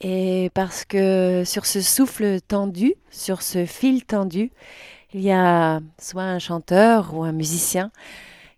Et 0.00 0.50
parce 0.54 0.84
que 0.84 1.42
sur 1.44 1.66
ce 1.66 1.80
souffle 1.80 2.40
tendu, 2.40 2.94
sur 3.10 3.42
ce 3.42 3.66
fil 3.66 4.04
tendu, 4.04 4.50
il 5.12 5.20
y 5.20 5.30
a 5.30 5.80
soit 6.00 6.22
un 6.22 6.38
chanteur 6.38 7.14
ou 7.14 7.22
un 7.22 7.32
musicien 7.32 7.90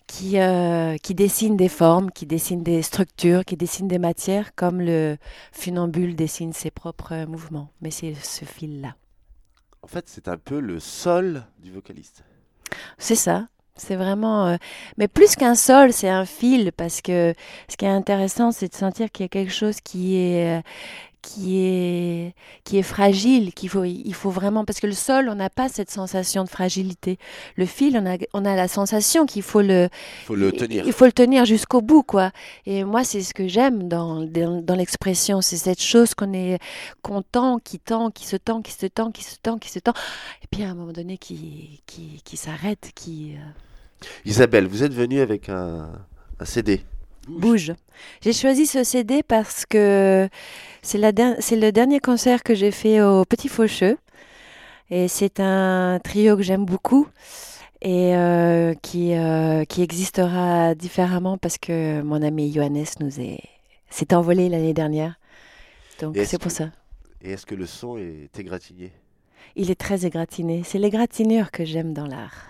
qui, 0.06 0.38
euh, 0.38 0.96
qui 0.98 1.14
dessine 1.14 1.56
des 1.56 1.68
formes, 1.68 2.10
qui 2.10 2.26
dessine 2.26 2.62
des 2.62 2.82
structures, 2.82 3.44
qui 3.44 3.56
dessine 3.56 3.88
des 3.88 3.98
matières, 3.98 4.54
comme 4.54 4.80
le 4.80 5.16
funambule 5.52 6.14
dessine 6.14 6.52
ses 6.52 6.70
propres 6.70 7.24
mouvements. 7.24 7.70
Mais 7.80 7.90
c'est 7.90 8.14
ce 8.14 8.44
fil-là. 8.44 8.94
En 9.82 9.88
fait, 9.88 10.08
c'est 10.08 10.28
un 10.28 10.36
peu 10.36 10.60
le 10.60 10.78
sol 10.78 11.44
du 11.58 11.72
vocaliste. 11.72 12.24
C'est 12.98 13.16
ça. 13.16 13.48
C'est 13.74 13.96
vraiment. 13.96 14.46
euh, 14.48 14.56
Mais 14.98 15.08
plus 15.08 15.34
qu'un 15.34 15.54
sol, 15.54 15.92
c'est 15.92 16.10
un 16.10 16.26
fil, 16.26 16.72
parce 16.72 17.00
que 17.00 17.34
ce 17.68 17.76
qui 17.76 17.86
est 17.86 17.88
intéressant, 17.88 18.52
c'est 18.52 18.68
de 18.68 18.74
sentir 18.76 19.10
qu'il 19.10 19.24
y 19.24 19.26
a 19.26 19.28
quelque 19.28 19.52
chose 19.52 19.80
qui 19.80 20.16
est. 20.16 20.62
qui 21.22 21.60
est, 21.60 22.34
qui 22.64 22.78
est 22.78 22.82
fragile, 22.82 23.54
qu'il 23.54 23.68
faut, 23.68 23.84
il 23.84 24.14
faut 24.14 24.30
vraiment, 24.30 24.64
parce 24.64 24.80
que 24.80 24.88
le 24.88 24.92
sol, 24.92 25.28
on 25.28 25.36
n'a 25.36 25.48
pas 25.48 25.68
cette 25.68 25.90
sensation 25.90 26.44
de 26.44 26.48
fragilité. 26.48 27.18
Le 27.56 27.64
fil, 27.64 27.96
on 27.96 28.06
a, 28.06 28.18
on 28.34 28.44
a 28.44 28.56
la 28.56 28.68
sensation 28.68 29.24
qu'il 29.24 29.42
faut 29.42 29.62
le, 29.62 29.88
faut 30.26 30.34
le 30.34 30.52
tenir. 30.52 30.84
il 30.84 30.92
faut 30.92 31.06
le 31.06 31.12
tenir 31.12 31.44
jusqu'au 31.44 31.80
bout, 31.80 32.02
quoi. 32.02 32.32
Et 32.66 32.84
moi, 32.84 33.04
c'est 33.04 33.22
ce 33.22 33.32
que 33.32 33.46
j'aime 33.46 33.88
dans, 33.88 34.22
dans, 34.22 34.60
dans 34.60 34.74
l'expression, 34.74 35.40
c'est 35.40 35.56
cette 35.56 35.80
chose 35.82 36.14
qu'on 36.14 36.32
est 36.32 36.58
content, 37.02 37.58
qui 37.58 37.78
tend, 37.78 38.10
qui 38.10 38.26
se 38.26 38.36
tend, 38.36 38.60
qui 38.60 38.72
se 38.72 38.86
tend, 38.86 39.12
qui 39.12 39.22
se 39.22 39.36
tend, 39.40 39.58
qui 39.58 39.70
se 39.70 39.78
tend, 39.78 39.94
et 40.42 40.46
puis 40.50 40.64
à 40.64 40.70
un 40.70 40.74
moment 40.74 40.92
donné, 40.92 41.18
qui, 41.18 41.82
qui, 41.86 42.20
qui 42.24 42.36
s'arrête, 42.36 42.90
qui 42.94 43.36
euh, 43.36 44.06
Isabelle, 44.24 44.66
vous 44.66 44.82
êtes 44.82 44.92
venue 44.92 45.20
avec 45.20 45.48
un, 45.48 45.88
un 46.40 46.44
CD. 46.44 46.82
Bouge. 47.28 47.72
J'ai 48.20 48.32
choisi 48.32 48.66
ce 48.66 48.84
CD 48.84 49.22
parce 49.22 49.64
que 49.66 50.28
c'est 50.82 50.98
le 50.98 51.70
dernier 51.70 52.00
concert 52.00 52.42
que 52.42 52.54
j'ai 52.54 52.70
fait 52.70 53.00
au 53.02 53.24
Petit 53.24 53.48
Faucheux. 53.48 53.96
Et 54.90 55.08
c'est 55.08 55.40
un 55.40 55.98
trio 56.04 56.36
que 56.36 56.42
j'aime 56.42 56.66
beaucoup 56.66 57.08
et 57.80 58.14
euh, 58.14 58.74
qui, 58.82 59.14
euh, 59.14 59.64
qui 59.64 59.82
existera 59.82 60.74
différemment 60.74 61.38
parce 61.38 61.56
que 61.58 62.02
mon 62.02 62.20
ami 62.22 62.52
Johannes 62.52 62.84
nous 63.00 63.18
est 63.20 63.40
s'est 63.88 64.14
envolé 64.14 64.48
l'année 64.48 64.74
dernière. 64.74 65.18
Donc 66.00 66.16
c'est 66.24 66.38
pour 66.38 66.50
que- 66.50 66.56
ça. 66.56 66.70
Et 67.22 67.32
est-ce 67.32 67.46
que 67.46 67.54
le 67.54 67.66
son 67.66 67.96
est 67.98 68.38
égratigné? 68.38 68.92
Il 69.56 69.70
est 69.70 69.78
très 69.80 70.04
égratigné. 70.06 70.62
C'est 70.64 70.78
l'égratignure 70.78 71.50
que 71.50 71.64
j'aime 71.64 71.92
dans 71.94 72.06
l'art. 72.06 72.48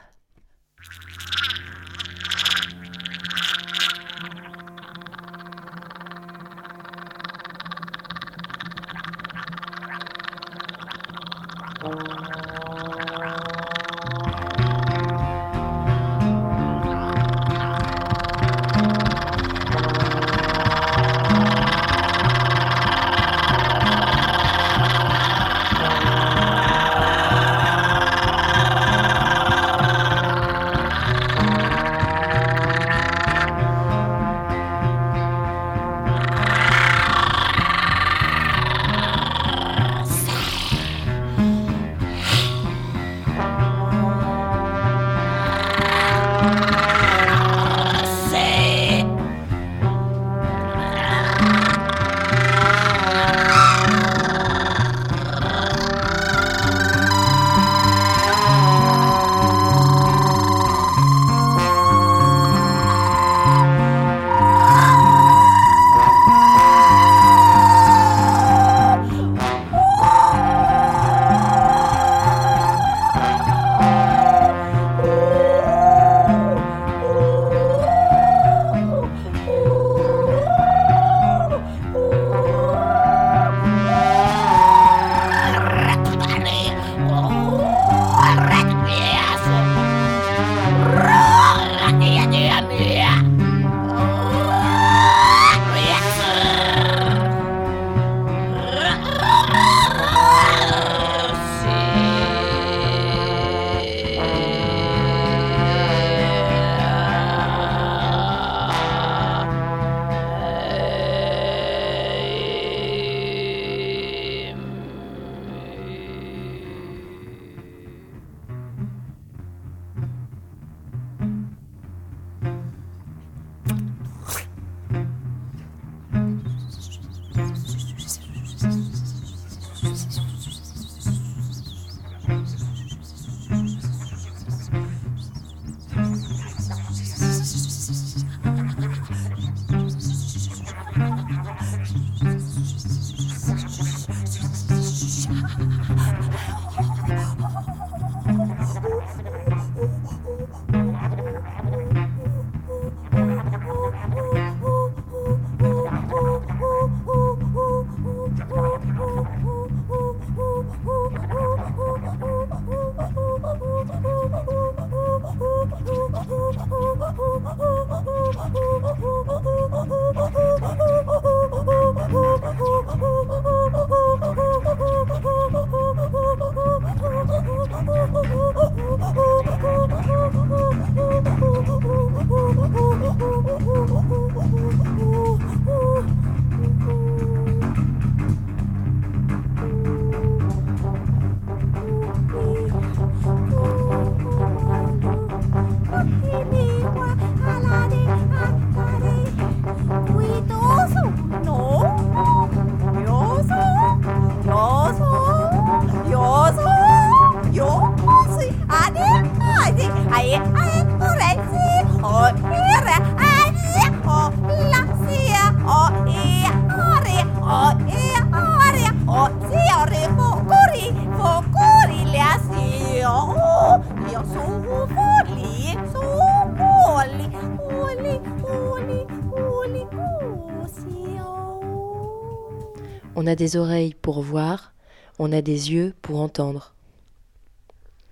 On 233.25 233.29
a 233.29 233.37
des 233.37 233.57
oreilles 233.57 233.95
pour 234.03 234.21
voir, 234.21 234.73
on 235.21 235.31
a 235.31 235.43
des 235.43 235.71
yeux 235.71 235.95
pour 236.03 236.21
entendre. 236.21 236.75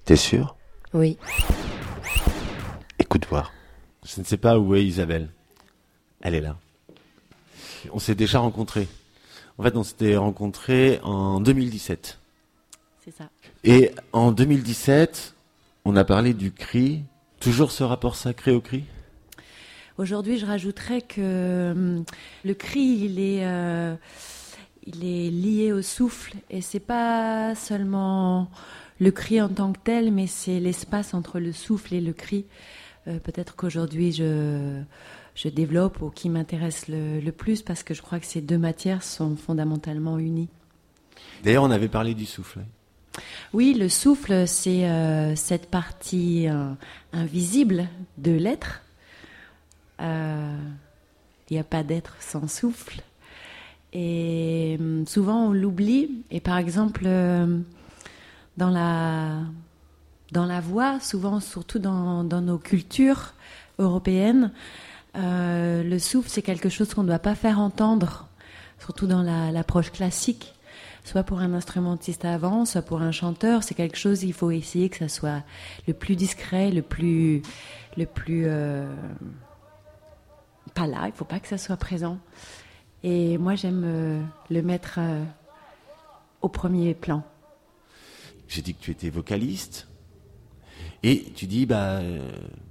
T'es 0.05 0.15
sûr? 0.15 0.55
Oui. 0.95 1.19
Écoute 3.01 3.27
voir. 3.29 3.53
Je 4.07 4.21
ne 4.21 4.25
sais 4.25 4.37
pas 4.37 4.57
où 4.61 4.77
est 4.77 4.85
Isabelle. 4.85 5.29
Elle 6.21 6.37
est 6.37 6.41
là. 6.41 6.57
On 7.93 7.99
s'est 7.99 8.15
déjà 8.15 8.39
rencontrés. 8.39 8.87
En 9.59 9.65
fait, 9.65 9.75
on 9.75 9.83
s'était 9.83 10.17
rencontrés 10.17 11.01
en 11.03 11.41
2017. 11.41 12.21
C'est 13.05 13.17
ça. 13.17 13.31
Et 13.65 13.91
en 14.13 14.31
2017, 14.31 15.35
on 15.87 15.97
a 15.97 16.05
parlé 16.05 16.35
du 16.35 16.53
cri. 16.53 17.03
Toujours 17.41 17.73
ce 17.73 17.83
rapport 17.83 18.15
sacré 18.15 18.53
au 18.53 18.61
cri? 18.61 18.85
Aujourd'hui, 19.99 20.39
je 20.39 20.47
rajouterais 20.47 21.03
que 21.03 21.73
hum, 21.73 22.05
le 22.45 22.55
cri, 22.55 22.81
il 22.81 23.19
est, 23.19 23.45
euh, 23.45 23.97
il 24.95 25.05
est 25.05 25.31
lié 25.31 25.73
au 25.73 25.83
souffle. 25.83 26.35
Et 26.51 26.61
c'est 26.61 26.81
pas 26.81 27.55
seulement 27.55 28.51
le 28.99 29.11
cri 29.11 29.41
en 29.41 29.49
tant 29.49 29.73
que 29.73 29.79
tel, 29.83 30.13
mais 30.13 30.27
c'est 30.27 30.61
l'espace 30.61 31.15
entre 31.15 31.39
le 31.41 31.53
souffle 31.53 31.95
et 31.95 32.01
le 32.01 32.13
cri. 32.13 32.45
Euh, 33.09 33.19
Peut-être 33.19 33.57
qu'aujourd'hui, 33.57 34.13
je, 34.13 34.81
je 35.35 35.49
développe 35.49 36.03
ou 36.03 36.11
qui 36.11 36.29
m'intéresse 36.29 36.89
le, 36.89 37.21
le 37.21 37.33
plus 37.33 37.63
parce 37.63 37.83
que 37.83 37.95
je 37.95 38.03
crois 38.03 38.21
que 38.21 38.27
ces 38.27 38.41
deux 38.41 38.59
matières 38.59 39.03
sont 39.03 39.37
fondamentalement 39.37 40.19
unies. 40.19 40.49
D'ailleurs, 41.45 41.65
on 41.65 41.71
avait 41.71 41.89
parlé 41.89 42.15
du 42.15 42.27
souffle. 42.27 42.61
Oui, 43.53 43.75
le 43.75 43.89
souffle, 43.89 44.47
c'est 44.47 44.89
euh, 44.89 45.35
cette 45.35 45.67
partie 45.67 46.49
euh, 46.49 46.73
invisible 47.13 47.89
de 48.19 48.33
l'être. 48.33 48.83
Il 50.01 51.55
n'y 51.55 51.59
a 51.59 51.65
pas 51.65 51.83
d'être 51.83 52.17
sans 52.21 52.49
souffle. 52.49 53.03
Et 53.93 54.77
hum, 54.81 55.07
souvent, 55.07 55.47
on 55.49 55.53
l'oublie. 55.53 56.23
Et 56.31 56.41
par 56.41 56.59
exemple, 56.59 57.03
euh, 57.07 57.59
dans, 58.57 58.71
la, 58.71 59.41
dans 60.33 60.47
la 60.47 60.61
voix, 60.61 61.01
souvent, 61.01 61.41
surtout 61.41 61.79
dans, 61.79 62.25
dans 62.25 62.41
nos 62.41 62.59
cultures 62.59 63.35
européennes, 63.79 64.53
euh, 65.17 65.83
le 65.83 65.99
souffle, 65.99 66.29
c'est 66.29 66.43
quelque 66.43 66.69
chose 66.69 66.95
qu'on 66.95 67.03
ne 67.03 67.09
doit 67.09 67.19
pas 67.19 67.35
faire 67.35 67.59
entendre, 67.59 68.29
surtout 68.79 69.07
dans 69.07 69.23
la- 69.23 69.51
l'approche 69.51 69.91
classique 69.91 70.55
soit 71.03 71.23
pour 71.23 71.41
un 71.41 71.55
instrumentiste 71.55 72.27
avant, 72.27 72.67
soit 72.67 72.83
pour 72.83 73.01
un 73.01 73.11
chanteur, 73.11 73.63
c'est 73.63 73.75
quelque 73.75 73.97
chose, 73.97 74.23
il 74.23 74.35
faut 74.35 74.51
essayer 74.51 74.91
que 74.91 74.99
ça 74.99 75.09
soit 75.09 75.43
le 75.89 75.95
plus 75.95 76.15
discret, 76.15 76.71
le 76.71 76.83
plus, 76.83 77.41
le 77.97 78.05
plus, 78.05 78.45
euh, 78.47 78.87
pas 80.75 80.87
là, 80.87 81.07
il 81.07 81.13
faut 81.13 81.25
pas 81.25 81.41
que 81.41 81.49
ça 81.49 81.57
soit 81.57 81.79
présent. 81.79 82.19
Et 83.03 83.39
moi, 83.39 83.55
j'aime 83.55 83.83
euh, 83.85 84.23
le 84.51 84.63
mettre 84.63 84.97
euh, 84.99 85.25
au 86.43 86.49
premier 86.49 86.95
plan. 86.95 87.23
J'ai 88.49 88.63
dit 88.63 88.75
que 88.75 88.81
tu 88.81 88.91
étais 88.91 89.11
vocaliste. 89.11 89.89
Et 91.03 91.33
tu 91.35 91.47
dis, 91.47 91.65
bah, 91.67 91.99
euh, 91.99 92.31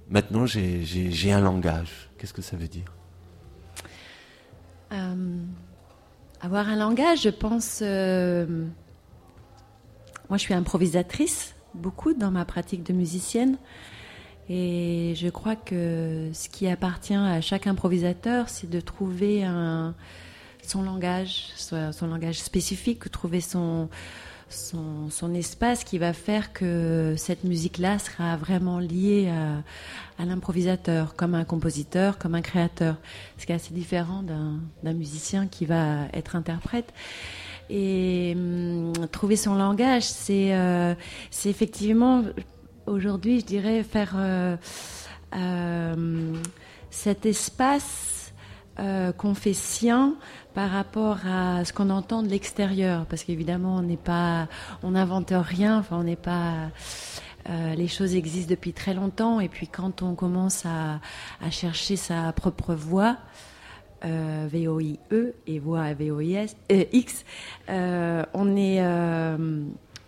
maintenant 0.10 0.46
j'ai- 0.46 1.32
un 1.32 1.42
langage. 1.42 2.10
Qu'est-ce 2.18 2.34
que 2.34 2.42
ça 2.44 2.58
veut 2.58 2.68
dire? 2.68 2.92
Euh, 4.92 5.38
avoir 6.42 6.68
un 6.70 6.76
langage, 6.76 7.22
je 7.24 7.30
pense. 7.30 7.80
euh, 7.82 8.46
moi, 10.30 10.38
je 10.38 10.44
suis 10.44 10.54
improvisatrice, 10.54 11.56
beaucoup 11.74 12.14
dans 12.14 12.30
ma 12.30 12.46
pratique 12.46 12.84
de 12.84 12.94
musicienne. 12.94 13.58
Et 14.50 15.14
je 15.16 15.30
crois 15.30 15.56
que 15.56 16.30
ce 16.34 16.50
qui 16.50 16.68
appartient 16.68 17.14
à 17.14 17.40
chaque 17.40 17.68
improvisateur, 17.68 18.50
c'est 18.50 18.70
de 18.70 18.80
trouver 18.80 19.46
son 20.66 20.82
langage, 20.82 21.50
son 21.56 22.08
langage 22.08 22.40
spécifique, 22.42 23.12
trouver 23.12 23.42
son, 23.42 23.90
son, 24.50 25.34
espace 25.34 25.84
qui 25.84 25.98
va 25.98 26.14
faire 26.14 26.52
que 26.54 27.14
cette 27.18 27.44
musique-là 27.44 28.00
sera 28.00 28.36
vraiment 28.38 28.80
liée 28.80 29.32
à, 30.18 30.26
l'improvisateur, 30.26 31.16
comme 31.16 31.36
un 31.36 31.44
compositeur, 31.44 32.18
comme 32.18 32.36
un 32.36 32.42
créateur. 32.42 32.98
Ce 33.38 33.46
qui 33.46 33.52
est 33.52 33.56
assez 33.56 33.74
différent 33.74 34.24
d'un 34.24 34.94
musicien 34.94 35.48
qui 35.48 35.66
va 35.66 36.06
être 36.14 36.36
interprète. 36.36 36.94
Et 37.70 38.34
hum, 38.36 38.94
trouver 39.12 39.36
son 39.36 39.54
langage, 39.54 40.04
c'est 40.04 40.56
euh, 40.56 40.96
effectivement, 41.46 42.24
aujourd'hui, 42.90 43.40
je 43.40 43.46
dirais, 43.46 43.84
faire 43.84 44.14
euh, 44.16 44.58
euh, 45.36 46.34
cet 46.90 47.26
espace 47.26 48.34
euh, 48.80 49.12
qu'on 49.12 49.36
fait 49.36 49.54
sien 49.54 50.16
par 50.54 50.72
rapport 50.72 51.20
à 51.26 51.64
ce 51.66 51.74
qu'on 51.74 51.90
entend 51.90 52.24
de 52.24 52.30
l'extérieur, 52.30 53.06
parce 53.06 53.24
qu'évidemment 53.24 53.76
on 53.76 53.82
n'est 53.82 53.98
pas, 53.98 54.48
on 54.84 54.92
n'invente 54.92 55.32
rien, 55.36 55.78
enfin 55.78 55.98
on 56.00 56.04
n'est 56.04 56.16
pas, 56.16 56.70
les 57.48 57.88
choses 57.88 58.16
existent 58.16 58.50
depuis 58.50 58.74
très 58.74 58.94
longtemps, 58.94 59.40
et 59.40 59.48
puis 59.48 59.68
quand 59.68 60.02
on 60.02 60.16
commence 60.16 60.66
à, 60.66 61.00
chercher 61.50 61.96
sa 61.96 62.32
propre 62.34 62.74
voix, 62.74 63.18
euh, 64.06 64.48
V-O-I-E 64.50 65.34
et 65.46 65.60
voix 65.60 65.94
V-O-I-S, 65.94 66.56
euh, 66.72 66.86
X, 66.92 67.26
on 67.68 68.56
est 68.56 68.82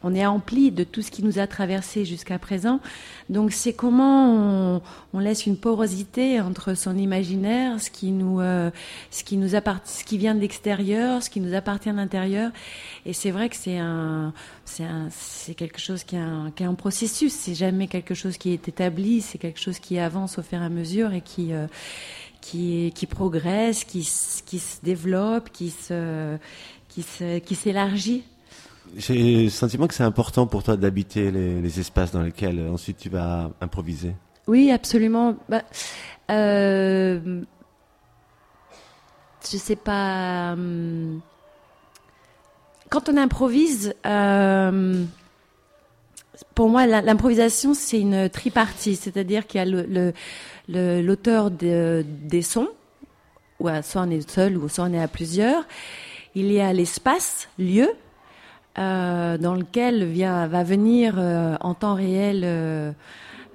on 0.04 0.16
est 0.16 0.26
empli 0.26 0.72
de 0.72 0.84
tout 0.84 1.02
ce 1.02 1.12
qui 1.12 1.24
nous 1.24 1.40
a 1.40 1.48
traversé 1.48 2.06
jusqu'à 2.06 2.40
présent. 2.40 2.80
Donc 3.30 3.52
c'est 3.52 3.74
comment 3.74 4.82
on, 5.14 5.20
laisse 5.20 5.46
une 5.46 5.58
porosité 5.58 6.42
entre 6.42 6.74
son 6.74 6.98
imaginaire, 6.98 7.80
ce 7.80 7.92
qui 7.92 8.12
nous, 8.12 8.40
euh, 8.42 8.72
ce 9.12 9.24
qui 9.24 9.38
nous 9.38 9.56
appartient, 9.56 9.92
ce 9.92 10.04
qui 10.04 10.18
vient 10.18 10.34
de 10.34 10.40
l'extérieur, 10.40 11.22
ce 11.22 11.30
qui 11.30 11.40
nous 11.40 11.54
appartient 11.54 11.92
de 11.92 11.96
l'intérieur. 11.96 12.52
Et 13.06 13.14
c'est 13.14 13.32
vrai 13.32 13.50
que 13.50 13.56
c'est 13.56 13.78
un, 13.78 14.34
c'est 14.66 14.84
un, 14.84 15.08
c'est 15.12 15.54
quelque 15.54 15.80
chose 15.80 16.04
qui 16.04 16.16
est 16.16 16.20
un, 16.20 16.52
qui 16.56 16.64
est 16.64 16.68
un 16.68 16.74
processus. 16.74 17.34
C'est 17.34 17.56
jamais 17.56 17.88
quelque 17.88 18.16
chose 18.16 18.38
qui 18.38 18.52
est 18.54 18.68
établi. 18.68 19.22
C'est 19.22 19.38
quelque 19.38 19.60
chose 19.60 19.80
qui 19.80 20.00
avance 20.00 20.40
au 20.40 20.42
fur 20.42 20.62
et 20.62 20.66
à 20.66 20.70
mesure 20.70 21.14
et 21.14 21.22
qui 21.22 21.54
euh, 21.54 21.68
qui, 22.42 22.92
qui 22.96 23.06
progresse, 23.06 23.84
qui, 23.84 24.00
qui 24.46 24.60
se 24.60 24.82
développe, 24.82 25.52
qui 25.52 25.70
se, 25.70 26.38
qui 26.90 27.56
s'élargit. 27.56 28.24
J'ai 28.98 29.44
le 29.46 29.50
sentiment 29.50 29.88
que 29.88 29.94
c'est 29.94 30.04
important 30.04 30.48
pour 30.48 30.64
toi 30.64 30.76
d'habiter 30.76 31.32
les, 31.32 31.80
espaces 31.80 32.12
dans 32.12 32.22
lesquels 32.22 32.60
euh, 32.60 32.72
ensuite 32.72 32.98
tu 32.98 33.10
vas 33.10 33.52
improviser. 33.62 34.14
Oui, 34.48 34.72
absolument. 34.72 35.36
Bah, 35.48 35.64
euh, 36.30 37.42
je 39.50 39.58
sais 39.58 39.76
pas. 39.78 40.54
hum, 40.54 41.22
Quand 42.90 43.08
on 43.08 43.16
improvise, 43.16 43.94
euh, 44.06 45.06
pour 46.56 46.70
moi, 46.70 46.86
l'improvisation, 46.86 47.74
c'est 47.74 48.00
une 48.00 48.30
tripartie. 48.30 48.98
C'est-à-dire 48.98 49.48
qu'il 49.48 49.60
y 49.60 49.64
a 49.64 51.02
l'auteur 51.02 51.50
de- 51.52 52.04
des 52.08 52.42
sons, 52.42 52.68
soit 53.60 54.02
on 54.02 54.10
est 54.10 54.30
seul, 54.30 54.58
ou 54.58 54.68
soit 54.68 54.86
on 54.86 54.94
est 54.94 55.02
à 55.02 55.08
plusieurs. 55.08 55.64
Il 56.36 56.52
y 56.52 56.60
a 56.60 56.74
l'espace, 56.74 57.48
lieu, 57.58 57.90
euh, 58.78 59.38
dans 59.38 59.56
lequel 59.56 60.06
va 60.24 60.64
venir 60.64 61.16
euh, 61.18 61.58
en 61.60 61.74
temps 61.74 61.96
réel 61.96 62.44
euh, 62.46 62.92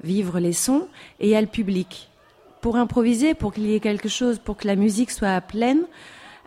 vivre 0.04 0.38
les 0.40 0.52
sons, 0.52 0.88
et 1.20 1.28
il 1.28 1.30
y 1.30 1.36
a 1.36 1.40
le 1.40 1.46
public. 1.46 2.10
Pour 2.60 2.76
improviser, 2.76 3.34
pour 3.34 3.52
qu'il 3.52 3.66
y 3.66 3.74
ait 3.74 3.80
quelque 3.80 4.08
chose, 4.08 4.38
pour 4.38 4.56
que 4.56 4.66
la 4.66 4.76
musique 4.76 5.10
soit 5.10 5.40
pleine, 5.40 5.84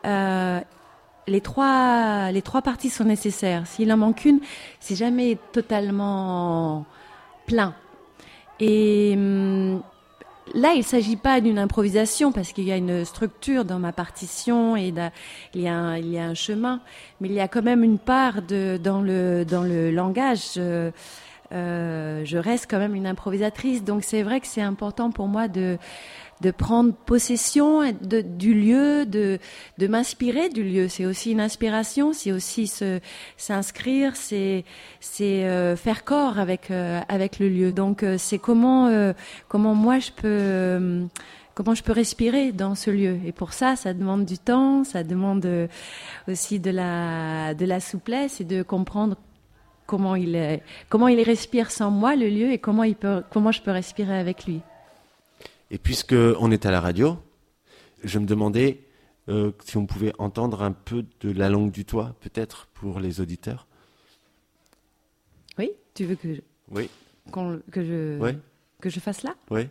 les 0.03 1.41
trois, 1.41 2.31
les 2.31 2.41
trois 2.41 2.61
parties 2.61 2.89
sont 2.89 3.05
nécessaires. 3.05 3.65
S'il 3.67 3.91
en 3.93 3.97
manque 3.97 4.25
une, 4.25 4.39
c'est 4.79 4.95
jamais 4.95 5.37
totalement 5.51 6.85
plein. 7.45 7.73
Et 8.59 9.13
hum, 9.15 9.81
là, 10.53 10.73
il 10.73 10.79
ne 10.79 10.83
s'agit 10.83 11.15
pas 11.15 11.41
d'une 11.41 11.59
improvisation 11.59 12.31
parce 12.31 12.51
qu'il 12.51 12.65
y 12.65 12.71
a 12.71 12.77
une 12.77 13.05
structure 13.05 13.65
dans 13.65 13.79
ma 13.79 13.91
partition 13.91 14.75
et 14.75 14.93
il 15.53 15.61
y, 15.61 15.67
a 15.67 15.75
un, 15.75 15.97
il 15.97 16.09
y 16.11 16.17
a 16.17 16.25
un 16.25 16.33
chemin, 16.33 16.81
mais 17.19 17.27
il 17.27 17.33
y 17.33 17.39
a 17.39 17.47
quand 17.47 17.61
même 17.61 17.83
une 17.83 17.99
part 17.99 18.41
de, 18.41 18.79
dans, 18.81 19.01
le, 19.01 19.45
dans 19.45 19.63
le 19.63 19.91
langage. 19.91 20.53
euh, 20.57 20.91
euh, 21.51 22.21
je 22.25 22.37
reste 22.37 22.67
quand 22.69 22.77
même 22.77 22.93
une 22.93 23.07
improvisatrice, 23.07 23.83
donc 23.83 24.03
c'est 24.03 24.21
vrai 24.21 24.39
que 24.39 24.45
c'est 24.45 24.61
important 24.61 25.09
pour 25.09 25.27
moi 25.27 25.47
de, 25.47 25.79
de 26.41 26.51
prendre 26.51 26.93
possession 26.93 27.81
du 28.01 28.53
lieu, 28.53 29.05
de, 29.05 29.39
de 29.77 29.87
m'inspirer 29.87 30.49
du 30.49 30.63
lieu. 30.63 30.87
C'est 30.87 31.05
aussi 31.05 31.31
une 31.31 31.41
inspiration, 31.41 32.13
c'est 32.13 32.31
aussi 32.31 32.71
s'inscrire, 33.37 34.15
c'est, 34.15 34.63
c'est 34.99 35.43
euh, 35.45 35.75
faire 35.75 36.03
corps 36.03 36.39
avec, 36.39 36.71
euh, 36.71 37.01
avec 37.09 37.39
le 37.39 37.49
lieu. 37.49 37.71
Donc 37.71 38.03
euh, 38.03 38.17
c'est 38.17 38.39
comment, 38.39 38.87
euh, 38.87 39.13
comment 39.47 39.75
moi 39.75 39.99
je 39.99 40.11
peux... 40.11 40.27
euh, 40.27 41.05
Comment 41.55 41.75
je 41.75 41.83
peux 41.83 41.91
respirer 41.91 42.53
dans 42.53 42.73
ce 42.73 42.89
lieu 42.89 43.19
Et 43.25 43.33
pour 43.33 43.51
ça, 43.51 43.75
ça 43.75 43.93
demande 43.93 44.23
du 44.23 44.37
temps, 44.37 44.85
ça 44.85 45.03
demande 45.03 45.45
euh, 45.45 45.67
aussi 46.29 46.57
de 46.57 46.71
la, 46.71 47.53
de 47.53 47.65
la 47.65 47.81
souplesse 47.81 48.39
et 48.39 48.45
de 48.45 48.63
comprendre 48.63 49.17
comment 49.85 50.15
il, 50.15 50.61
comment 50.87 51.09
il 51.09 51.21
respire 51.21 51.69
sans 51.69 51.91
moi, 51.91 52.15
le 52.15 52.29
lieu, 52.29 52.53
et 52.53 52.59
comment, 52.59 52.83
il 52.85 52.95
peut, 52.95 53.23
comment 53.29 53.51
je 53.51 53.61
peux 53.61 53.71
respirer 53.71 54.17
avec 54.17 54.45
lui. 54.45 54.61
Et 55.71 55.77
puisque 55.77 56.13
on 56.39 56.51
est 56.51 56.65
à 56.65 56.71
la 56.71 56.81
radio, 56.81 57.17
je 58.03 58.19
me 58.19 58.25
demandais 58.25 58.83
euh, 59.27 59.51
si 59.63 59.77
on 59.77 59.85
pouvait 59.85 60.13
entendre 60.17 60.63
un 60.63 60.71
peu 60.71 61.05
de 61.21 61.31
la 61.31 61.49
langue 61.49 61.71
du 61.71 61.85
toit, 61.85 62.15
peut-être 62.21 62.67
pour 62.73 62.99
les 62.99 63.21
auditeurs. 63.21 63.67
Oui, 65.57 65.71
tu 65.93 66.05
veux 66.05 66.15
que 66.15 66.33
je, 66.35 66.41
Oui, 66.71 66.89
qu'on- 67.31 67.61
que 67.71 67.83
je, 67.83 68.17
Ouais. 68.19 68.37
que 68.81 68.89
je 68.89 68.99
fasse 68.99 69.23
là? 69.23 69.35
Oui. 69.51 69.67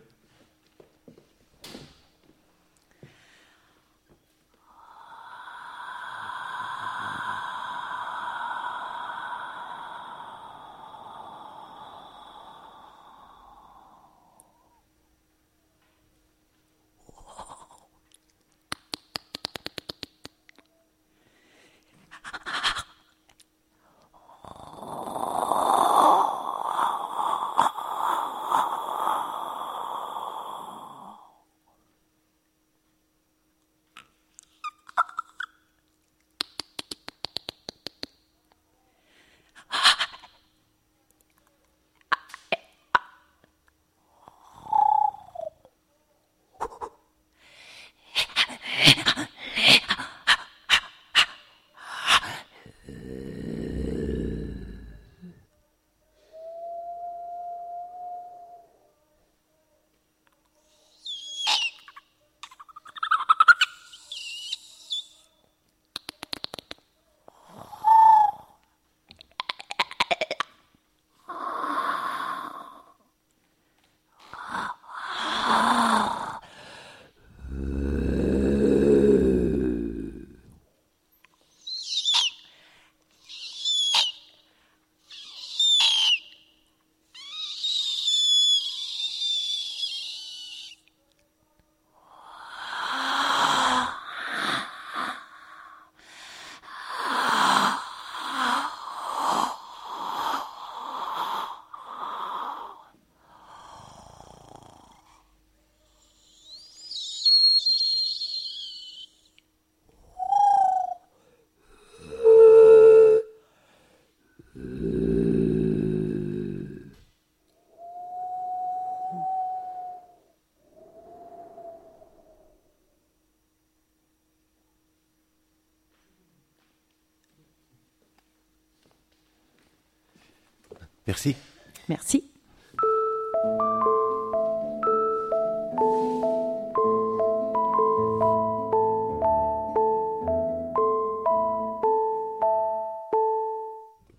Merci. 131.89 132.29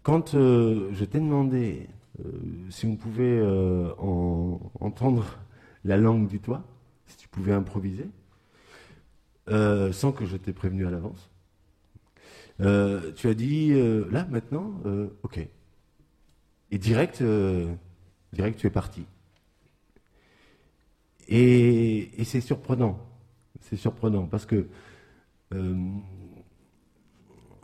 Quand 0.03 0.35
euh, 0.35 0.91
je 0.93 1.05
t'ai 1.05 1.21
demandé 1.21 1.89
euh, 2.25 2.31
si 2.71 2.87
on 2.87 2.97
pouvait 2.97 3.39
euh, 3.39 3.93
en- 3.99 4.61
entendre 4.81 5.39
la 5.85 5.97
langue 5.97 6.27
du 6.27 6.41
toit, 6.41 6.65
si 7.07 7.17
tu 7.17 7.29
pouvais 7.29 7.53
improviser, 7.53 8.09
sans 9.93 10.13
que 10.13 10.27
je 10.27 10.37
t'ai 10.37 10.53
prévenu 10.53 10.87
à 10.87 10.91
l'avance, 10.91 11.29
tu 13.17 13.29
as 13.29 13.35
dit 13.35 13.73
là 14.11 14.27
maintenant, 14.31 14.75
ok. 15.25 15.41
Euh, 16.89 17.75
direct, 18.33 18.59
tu 18.59 18.67
es 18.67 18.71
parti. 18.71 19.05
Et, 21.29 22.11
c'est 22.25 22.41
surprenant, 22.41 22.99
c'est 23.61 23.77
surprenant 23.77 24.27
parce 24.27 24.47
que 24.47 24.67
euh, 25.55 25.75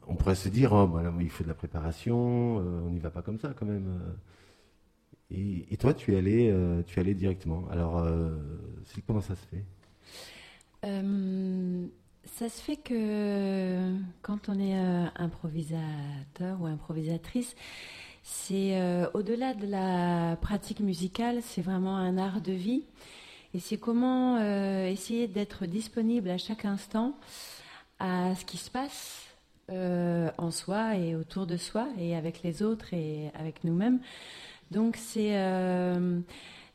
on 0.06 0.14
pourrait 0.14 0.34
se 0.34 0.48
dire, 0.48 0.72
oh, 0.72 0.86
bah, 0.86 1.12
il 1.20 1.30
faut 1.30 1.42
de 1.42 1.48
la 1.48 1.54
préparation, 1.54 2.60
euh, 2.60 2.86
on 2.86 2.90
n'y 2.90 3.00
va 3.00 3.10
pas 3.10 3.22
comme 3.22 3.38
ça 3.38 3.54
quand 3.58 3.66
même. 3.66 4.00
Et, 5.30 5.76
toi, 5.78 5.94
tu 5.94 6.14
es 6.14 6.18
allé, 6.18 6.54
tu 6.86 6.98
es 6.98 7.00
allé 7.00 7.14
directement. 7.14 7.66
Alors, 7.70 8.06
comment 9.06 9.20
ça 9.20 9.34
se 9.34 9.46
fait? 9.46 9.64
Ça 12.24 12.48
se 12.48 12.60
fait 12.60 12.76
que 12.76 13.96
quand 14.22 14.48
on 14.48 14.60
est 14.60 14.76
improvisateur 15.16 16.60
ou 16.60 16.66
improvisatrice, 16.66 17.56
c'est 18.28 18.80
euh, 18.80 19.06
au-delà 19.14 19.54
de 19.54 19.68
la 19.68 20.36
pratique 20.40 20.80
musicale, 20.80 21.38
c'est 21.42 21.62
vraiment 21.62 21.96
un 21.96 22.18
art 22.18 22.40
de 22.40 22.50
vie. 22.50 22.82
Et 23.54 23.60
c'est 23.60 23.76
comment 23.76 24.36
euh, 24.40 24.88
essayer 24.88 25.28
d'être 25.28 25.64
disponible 25.64 26.28
à 26.30 26.36
chaque 26.36 26.64
instant 26.64 27.16
à 28.00 28.34
ce 28.34 28.44
qui 28.44 28.56
se 28.56 28.68
passe 28.68 29.28
euh, 29.70 30.28
en 30.38 30.50
soi 30.50 30.96
et 30.96 31.14
autour 31.14 31.46
de 31.46 31.56
soi 31.56 31.86
et 32.00 32.16
avec 32.16 32.42
les 32.42 32.64
autres 32.64 32.92
et 32.92 33.30
avec 33.38 33.62
nous-mêmes. 33.62 34.00
Donc 34.72 34.96
c'est 34.96 35.40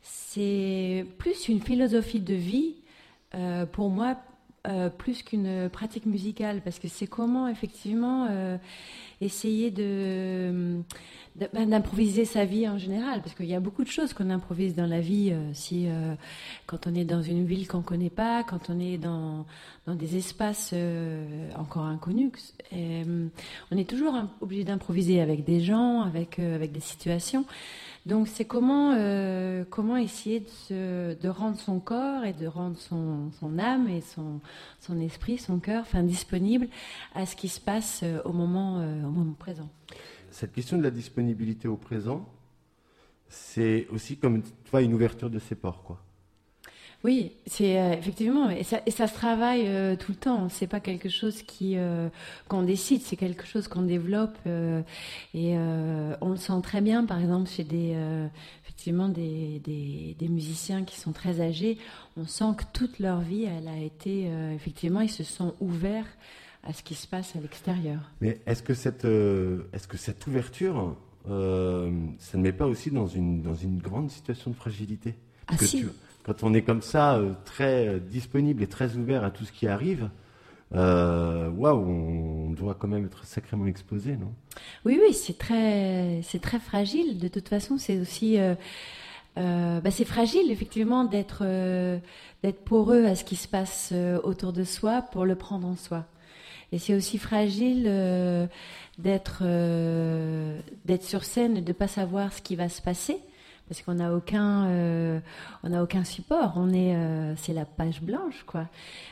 c'est 0.00 1.06
plus 1.18 1.48
une 1.48 1.60
philosophie 1.60 2.20
de 2.20 2.34
vie 2.34 2.76
pour 3.72 3.90
moi 3.90 4.16
plus 4.96 5.22
qu'une 5.22 5.68
pratique 5.68 6.06
musicale 6.06 6.62
parce 6.62 6.78
que 6.78 6.88
c'est 6.88 7.06
comment 7.06 7.46
effectivement 7.46 8.58
essayer 9.22 9.70
ben, 11.54 11.70
d'improviser 11.70 12.26
sa 12.26 12.44
vie 12.44 12.68
en 12.68 12.76
général 12.76 13.22
parce 13.22 13.34
qu'il 13.34 13.46
y 13.46 13.54
a 13.54 13.60
beaucoup 13.60 13.84
de 13.84 13.88
choses 13.88 14.12
qu'on 14.12 14.28
improvise 14.28 14.74
dans 14.74 14.86
la 14.86 15.00
vie 15.00 15.30
euh, 15.32 15.50
si 15.54 15.86
euh, 15.88 16.14
quand 16.66 16.86
on 16.86 16.94
est 16.94 17.06
dans 17.06 17.22
une 17.22 17.46
ville 17.46 17.66
qu'on 17.66 17.80
connaît 17.80 18.10
pas 18.10 18.44
quand 18.44 18.68
on 18.68 18.78
est 18.78 18.98
dans 18.98 19.46
des 19.86 20.16
espaces 20.18 20.72
euh, 20.74 21.48
encore 21.56 21.84
inconnus 21.84 22.54
on 22.70 23.76
est 23.78 23.88
toujours 23.88 24.14
obligé 24.42 24.64
d'improviser 24.64 25.22
avec 25.22 25.44
des 25.44 25.60
gens 25.60 26.02
avec 26.02 26.38
des 26.38 26.80
situations. 26.80 27.44
Donc 28.04 28.26
c'est 28.26 28.44
comment 28.44 28.96
essayer 29.96 30.44
de, 30.70 31.28
rendre 31.28 31.56
son 31.56 31.78
corps 31.78 32.24
et 32.24 32.32
de 32.32 32.48
rendre 32.48 32.76
son, 32.76 33.30
âme 33.58 33.88
et 33.88 34.00
son, 34.00 35.00
esprit, 35.00 35.38
son 35.38 35.60
cœur, 35.60 35.82
enfin 35.82 36.02
disponible 36.02 36.66
à 37.14 37.26
ce 37.26 37.36
qui 37.36 37.48
se 37.48 37.60
passe 37.60 38.02
au 38.24 38.32
moment 38.32 38.82
moment 39.12 39.34
présent. 39.34 39.68
Cette 40.30 40.52
question 40.52 40.78
de 40.78 40.82
la 40.82 40.90
disponibilité 40.90 41.68
au 41.68 41.76
présent, 41.76 42.28
c'est 43.28 43.86
aussi 43.90 44.16
comme 44.16 44.42
tu 44.42 44.70
vois, 44.70 44.82
une 44.82 44.94
ouverture 44.94 45.30
de 45.30 45.38
ses 45.38 45.54
ports, 45.54 45.82
quoi. 45.82 46.02
Oui, 47.04 47.32
c'est 47.46 47.80
euh, 47.80 47.94
effectivement 47.94 48.48
et 48.48 48.62
ça, 48.62 48.80
et 48.86 48.92
ça 48.92 49.08
se 49.08 49.14
travaille 49.14 49.66
euh, 49.66 49.96
tout 49.96 50.12
le 50.12 50.18
temps. 50.18 50.48
C'est 50.48 50.68
pas 50.68 50.78
quelque 50.78 51.08
chose 51.08 51.42
qui 51.42 51.76
euh, 51.76 52.08
qu'on 52.46 52.62
décide, 52.62 53.02
c'est 53.02 53.16
quelque 53.16 53.44
chose 53.44 53.66
qu'on 53.66 53.82
développe 53.82 54.38
et 55.34 55.56
on 55.56 56.30
le 56.30 56.36
sent 56.36 56.60
très 56.62 56.80
bien. 56.80 57.04
Par 57.04 57.18
exemple, 57.20 57.50
chez 57.50 57.64
des 57.64 57.96
effectivement 58.62 59.08
des, 59.08 59.60
des, 59.64 60.16
des 60.18 60.28
musiciens 60.28 60.84
qui 60.84 60.98
sont 60.98 61.12
très 61.12 61.40
âgés, 61.40 61.78
on 62.16 62.26
sent 62.26 62.54
que 62.56 62.64
toute 62.72 63.00
leur 63.00 63.20
vie, 63.20 63.44
elle 63.44 63.68
a 63.68 63.78
été 63.78 64.30
effectivement, 64.54 65.00
ils 65.00 65.10
se 65.10 65.24
sont 65.24 65.54
ouverts 65.60 66.06
à 66.62 66.72
ce 66.72 66.82
qui 66.82 66.94
se 66.94 67.06
passe 67.06 67.34
à 67.36 67.40
l'extérieur. 67.40 68.00
Mais 68.20 68.40
est-ce 68.46 68.62
que 68.62 68.74
cette, 68.74 69.04
euh, 69.04 69.68
est-ce 69.72 69.88
que 69.88 69.96
cette 69.96 70.26
ouverture, 70.26 70.96
euh, 71.28 71.90
ça 72.18 72.38
ne 72.38 72.42
met 72.42 72.52
pas 72.52 72.66
aussi 72.66 72.90
dans 72.90 73.06
une, 73.06 73.42
dans 73.42 73.54
une 73.54 73.78
grande 73.78 74.10
situation 74.10 74.50
de 74.50 74.56
fragilité? 74.56 75.14
Ah, 75.42 75.44
Parce 75.48 75.62
que 75.62 75.66
si. 75.66 75.80
tu, 75.80 75.88
quand 76.24 76.42
on 76.42 76.54
est 76.54 76.62
comme 76.62 76.82
ça, 76.82 77.16
euh, 77.16 77.32
très 77.44 77.98
disponible 78.00 78.62
et 78.62 78.68
très 78.68 78.96
ouvert 78.96 79.24
à 79.24 79.30
tout 79.30 79.44
ce 79.44 79.52
qui 79.52 79.66
arrive, 79.66 80.08
waouh, 80.72 81.84
on 81.84 82.50
doit 82.50 82.74
quand 82.74 82.88
même 82.88 83.04
être 83.04 83.26
sacrément 83.26 83.66
exposé, 83.66 84.16
non? 84.16 84.32
Oui, 84.84 84.98
oui, 85.02 85.12
c'est 85.12 85.36
très, 85.36 86.20
c'est 86.22 86.40
très 86.40 86.58
fragile. 86.58 87.18
De 87.18 87.28
toute 87.28 87.48
façon, 87.48 87.76
c'est 87.76 87.98
aussi, 87.98 88.38
euh, 89.38 89.80
bah, 89.80 89.90
c'est 89.90 90.04
fragile 90.04 90.50
effectivement 90.50 91.04
d'être, 91.04 91.42
euh, 91.42 91.98
d'être 92.42 92.62
poreux 92.64 93.06
à 93.06 93.14
ce 93.14 93.24
qui 93.24 93.36
se 93.36 93.48
passe 93.48 93.90
euh, 93.92 94.20
autour 94.24 94.52
de 94.52 94.64
soi 94.64 95.02
pour 95.10 95.24
le 95.24 95.36
prendre 95.36 95.66
en 95.66 95.76
soi. 95.76 96.04
Et 96.72 96.78
c'est 96.78 96.94
aussi 96.94 97.18
fragile 97.18 97.84
euh, 97.86 98.46
d'être, 98.98 99.42
euh, 99.42 100.58
d'être 100.86 101.04
sur 101.04 101.22
scène 101.22 101.58
et 101.58 101.60
de 101.60 101.72
pas 101.72 101.86
savoir 101.86 102.32
ce 102.32 102.40
qui 102.40 102.56
va 102.56 102.68
se 102.68 102.80
passer. 102.80 103.18
Parce 103.68 103.82
qu'on 103.82 103.94
n'a 103.94 104.12
aucun, 104.12 104.66
euh, 104.66 105.20
on 105.62 105.68
n'a 105.68 105.82
aucun 105.82 106.04
support. 106.04 106.54
On 106.56 106.72
est, 106.74 106.96
c'est 107.36 107.52
la 107.52 107.64
page 107.64 108.02
blanche, 108.02 108.42
quoi. 108.46 108.66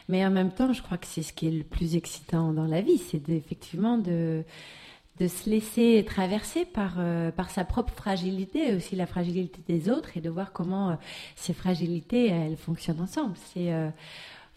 Mais 0.09 0.27
en 0.27 0.31
même 0.31 0.51
temps, 0.51 0.73
je 0.73 0.83
crois 0.83 0.99
que 0.99 1.07
c'est 1.07 1.23
ce 1.23 1.33
qui 1.33 1.47
est 1.47 1.53
le 1.53 1.65
plus 1.65 1.97
excitant 1.97 2.53
dans 2.53 2.67
la 2.67 2.81
vie, 2.83 2.99
c'est 2.99 3.27
effectivement 3.31 3.97
de, 3.97 4.43
de 5.19 5.29
se 5.29 5.49
laisser 5.49 6.05
traverser 6.07 6.67
par, 6.67 6.99
par 7.37 7.49
sa 7.51 7.65
propre 7.65 7.95
fragilité 7.95 8.75
aussi 8.75 8.97
la 8.97 9.07
fragilité 9.07 9.61
des 9.67 9.89
autres 9.89 10.19
et 10.19 10.21
de 10.21 10.29
voir 10.29 10.53
comment 10.53 10.99
ces 11.37 11.55
fragilités, 11.55 12.29
elles 12.29 12.57
fonctionnent 12.59 13.01
ensemble. 13.01 13.37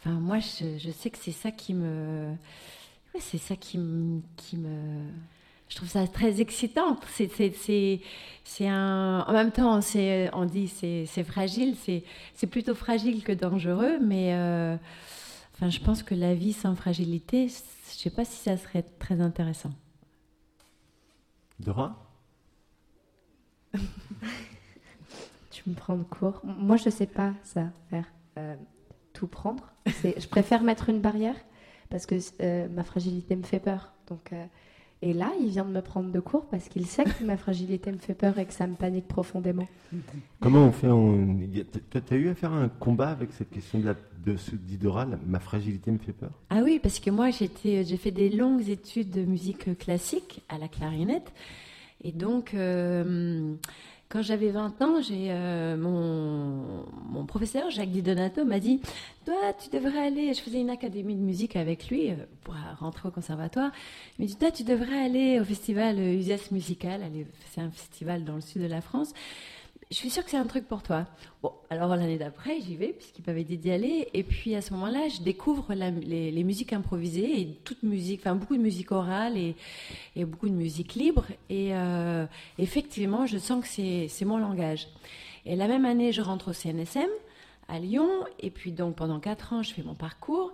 Enfin, 0.05 0.15
moi, 0.19 0.39
je, 0.39 0.91
sais 0.91 1.11
que 1.11 1.17
c'est 1.17 1.31
ça 1.31 1.49
qui 1.51 1.73
me, 1.73 2.35
c'est 3.19 3.37
ça 3.37 3.55
qui 3.55 3.77
me, 3.77 4.21
qui 4.35 4.57
me, 4.57 5.09
je 5.69 5.75
trouve 5.75 5.89
ça 5.89 6.07
très 6.07 6.41
excitant. 6.41 6.97
C'est, 7.15 8.67
un, 8.67 9.25
en 9.27 9.33
même 9.33 9.51
temps, 9.51 9.79
on 10.33 10.45
dit 10.45 10.67
c'est, 10.67 11.05
c'est 11.05 11.23
fragile, 11.23 11.75
c'est, 11.75 12.47
plutôt 12.47 12.75
fragile 12.75 13.23
que 13.23 13.31
dangereux, 13.31 13.99
mais 14.01 14.33
euh, 14.33 14.75
enfin, 15.55 15.69
je 15.69 15.79
pense 15.79 16.03
que 16.03 16.15
la 16.15 16.33
vie 16.35 16.53
sans 16.53 16.75
fragilité, 16.75 17.47
je 17.47 17.97
sais 17.97 18.09
pas 18.09 18.25
si 18.25 18.37
ça 18.37 18.57
serait 18.57 18.83
très 18.99 19.21
intéressant. 19.21 19.71
Dora? 21.59 21.95
Tu 25.51 25.69
me 25.69 25.75
prends 25.75 25.95
de 25.95 26.03
court. 26.03 26.41
Moi, 26.43 26.77
je 26.77 26.89
sais 26.89 27.05
pas 27.05 27.33
ça 27.43 27.69
faire. 27.89 28.05
euh, 28.39 28.55
tout 29.13 29.27
prendre. 29.27 29.71
Je 29.85 30.27
préfère 30.27 30.63
mettre 30.63 30.89
une 30.89 30.99
barrière 30.99 31.35
parce 31.89 32.05
que 32.05 32.15
euh, 32.41 32.67
ma 32.69 32.83
fragilité 32.83 33.35
me 33.35 33.43
fait 33.43 33.59
peur. 33.59 33.91
Donc, 34.07 34.33
euh, 34.33 34.45
et 35.01 35.11
là, 35.11 35.31
il 35.37 35.49
vient 35.49 35.65
de 35.65 35.71
me 35.71 35.81
prendre 35.81 36.11
de 36.11 36.19
court 36.21 36.45
parce 36.45 36.69
qu'il 36.69 36.85
sait 36.85 37.03
que 37.03 37.25
ma 37.25 37.35
fragilité 37.35 37.91
me 37.91 37.97
fait 37.97 38.13
peur 38.13 38.39
et 38.39 38.45
que 38.45 38.53
ça 38.53 38.67
me 38.67 38.75
panique 38.75 39.05
profondément. 39.05 39.67
Comment 40.39 40.67
on 40.67 40.71
fait 40.71 40.87
on... 40.87 41.37
tu 41.91 42.13
as 42.13 42.15
eu 42.15 42.29
à 42.29 42.35
faire 42.35 42.53
un 42.53 42.69
combat 42.69 43.09
avec 43.09 43.33
cette 43.33 43.49
question 43.49 43.79
de, 43.79 43.85
la... 43.87 43.95
de 44.25 44.37
ce 44.37 44.51
Ma 45.27 45.39
fragilité 45.41 45.91
me 45.91 45.97
fait 45.97 46.13
peur? 46.13 46.31
Ah 46.49 46.61
oui, 46.63 46.79
parce 46.81 46.99
que 46.99 47.09
moi, 47.09 47.31
j'étais, 47.31 47.83
j'ai 47.83 47.97
fait 47.97 48.11
des 48.11 48.29
longues 48.29 48.69
études 48.69 49.09
de 49.09 49.25
musique 49.25 49.77
classique 49.77 50.41
à 50.47 50.57
la 50.57 50.69
clarinette. 50.69 51.33
Et 52.05 52.13
donc, 52.13 52.53
euh, 52.53 53.55
quand 54.13 54.21
j'avais 54.21 54.51
20 54.51 54.79
ans, 54.83 55.01
j'ai, 55.01 55.31
euh, 55.31 55.75
mon, 55.75 56.85
mon 57.09 57.25
professeur, 57.25 57.71
Jacques 57.71 57.89
Di 57.89 58.03
Donato, 58.03 58.45
m'a 58.45 58.59
dit 58.59 58.79
Toi, 59.25 59.33
tu 59.59 59.75
devrais 59.75 60.05
aller. 60.05 60.31
Je 60.35 60.39
faisais 60.39 60.61
une 60.61 60.69
académie 60.69 61.15
de 61.15 61.21
musique 61.21 61.55
avec 61.55 61.87
lui 61.87 62.11
euh, 62.11 62.15
pour 62.43 62.53
rentrer 62.79 63.09
au 63.09 63.11
conservatoire. 63.11 63.71
Il 64.19 64.25
m'a 64.25 64.27
dit 64.27 64.35
Toi, 64.35 64.51
tu 64.51 64.63
devrais 64.63 65.03
aller 65.03 65.39
au 65.39 65.43
festival 65.43 65.97
euh, 65.97 66.13
Uzès 66.13 66.51
Musical. 66.51 67.01
C'est 67.49 67.61
un 67.61 67.71
festival 67.71 68.23
dans 68.23 68.35
le 68.35 68.41
sud 68.41 68.61
de 68.61 68.67
la 68.67 68.81
France. 68.81 69.13
Je 69.93 69.99
suis 69.99 70.09
sûre 70.09 70.25
que 70.25 70.31
c'est 70.31 70.37
un 70.37 70.47
truc 70.47 70.67
pour 70.67 70.81
toi. 70.81 71.05
Bon, 71.43 71.51
alors 71.69 71.95
l'année 71.95 72.17
d'après, 72.17 72.59
j'y 72.59 72.75
vais, 72.75 72.93
puisqu'il 72.93 73.23
m'avait 73.27 73.43
dit 73.43 73.59
d'y 73.59 73.69
aller. 73.69 74.09
Et 74.15 74.23
puis 74.23 74.55
à 74.55 74.61
ce 74.63 74.73
moment-là, 74.73 75.07
je 75.07 75.21
découvre 75.21 75.75
les, 75.75 76.43
musiques 76.43 76.73
improvisées 76.73 77.41
et 77.41 77.59
toute 77.63 77.83
musique, 77.83 78.21
enfin 78.21 78.33
beaucoup 78.33 78.57
de 78.57 78.61
musique 78.63 78.91
orale 78.91 79.37
et, 79.37 79.55
beaucoup 80.25 80.49
de 80.49 80.55
musique 80.55 80.95
libre. 80.95 81.27
Et 81.51 81.75
euh, 81.75 82.25
effectivement, 82.57 83.27
je 83.27 83.37
sens 83.37 83.63
que 83.63 83.67
c'est 83.67 84.25
mon 84.25 84.39
langage. 84.39 84.87
Et 85.45 85.55
la 85.55 85.67
même 85.67 85.85
année, 85.85 86.11
je 86.11 86.23
rentre 86.23 86.49
au 86.49 86.53
CNSM 86.53 87.09
à 87.67 87.77
Lyon. 87.77 88.09
Et 88.39 88.49
puis 88.49 88.71
donc 88.71 88.95
pendant 88.95 89.19
quatre 89.19 89.53
ans, 89.53 89.61
je 89.61 89.75
fais 89.75 89.83
mon 89.83 89.93
parcours 89.93 90.53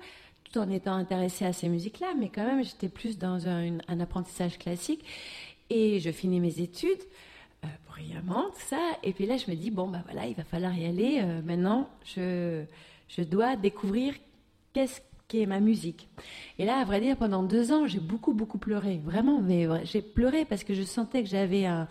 tout 0.51 0.59
en 0.59 0.69
étant 0.69 0.95
intéressée 0.95 1.45
à 1.45 1.53
ces 1.53 1.69
musiques-là, 1.69 2.07
mais 2.19 2.27
quand 2.27 2.43
même, 2.43 2.65
j'étais 2.65 2.89
plus 2.89 3.17
dans 3.17 3.47
un, 3.47 3.79
apprentissage 4.01 4.57
classique. 4.57 5.05
Et 5.69 6.01
je 6.01 6.11
finis 6.11 6.41
mes 6.41 6.59
études 6.59 6.99
brillamment, 7.89 8.49
tout 8.51 8.65
ça. 8.67 8.81
Et 9.03 9.13
puis 9.13 9.25
là, 9.25 9.37
je 9.37 9.49
me 9.49 9.55
dis, 9.55 9.71
bon, 9.71 9.87
bah 9.87 10.01
voilà, 10.05 10.27
il 10.27 10.35
va 10.35 10.43
falloir 10.43 10.77
y 10.77 10.85
aller. 10.85 11.19
Euh, 11.21 11.41
maintenant, 11.41 11.89
je, 12.03 12.63
je 13.07 13.21
dois 13.21 13.55
découvrir 13.55 14.13
qu'est-ce 14.73 15.01
qu'est 15.27 15.45
ma 15.45 15.59
musique. 15.59 16.07
Et 16.57 16.65
là, 16.65 16.77
à 16.77 16.85
vrai 16.85 16.99
dire, 17.01 17.15
pendant 17.15 17.43
deux 17.43 17.71
ans, 17.71 17.85
j'ai 17.85 17.99
beaucoup, 17.99 18.33
beaucoup 18.33 18.57
pleuré. 18.57 18.99
Vraiment, 19.03 19.41
mais 19.41 19.67
j'ai 19.85 20.01
pleuré 20.01 20.43
parce 20.43 20.63
que 20.63 20.73
je 20.73 20.81
sentais 20.83 21.21
que 21.21 21.29
j'avais 21.29 21.65
un, 21.65 21.87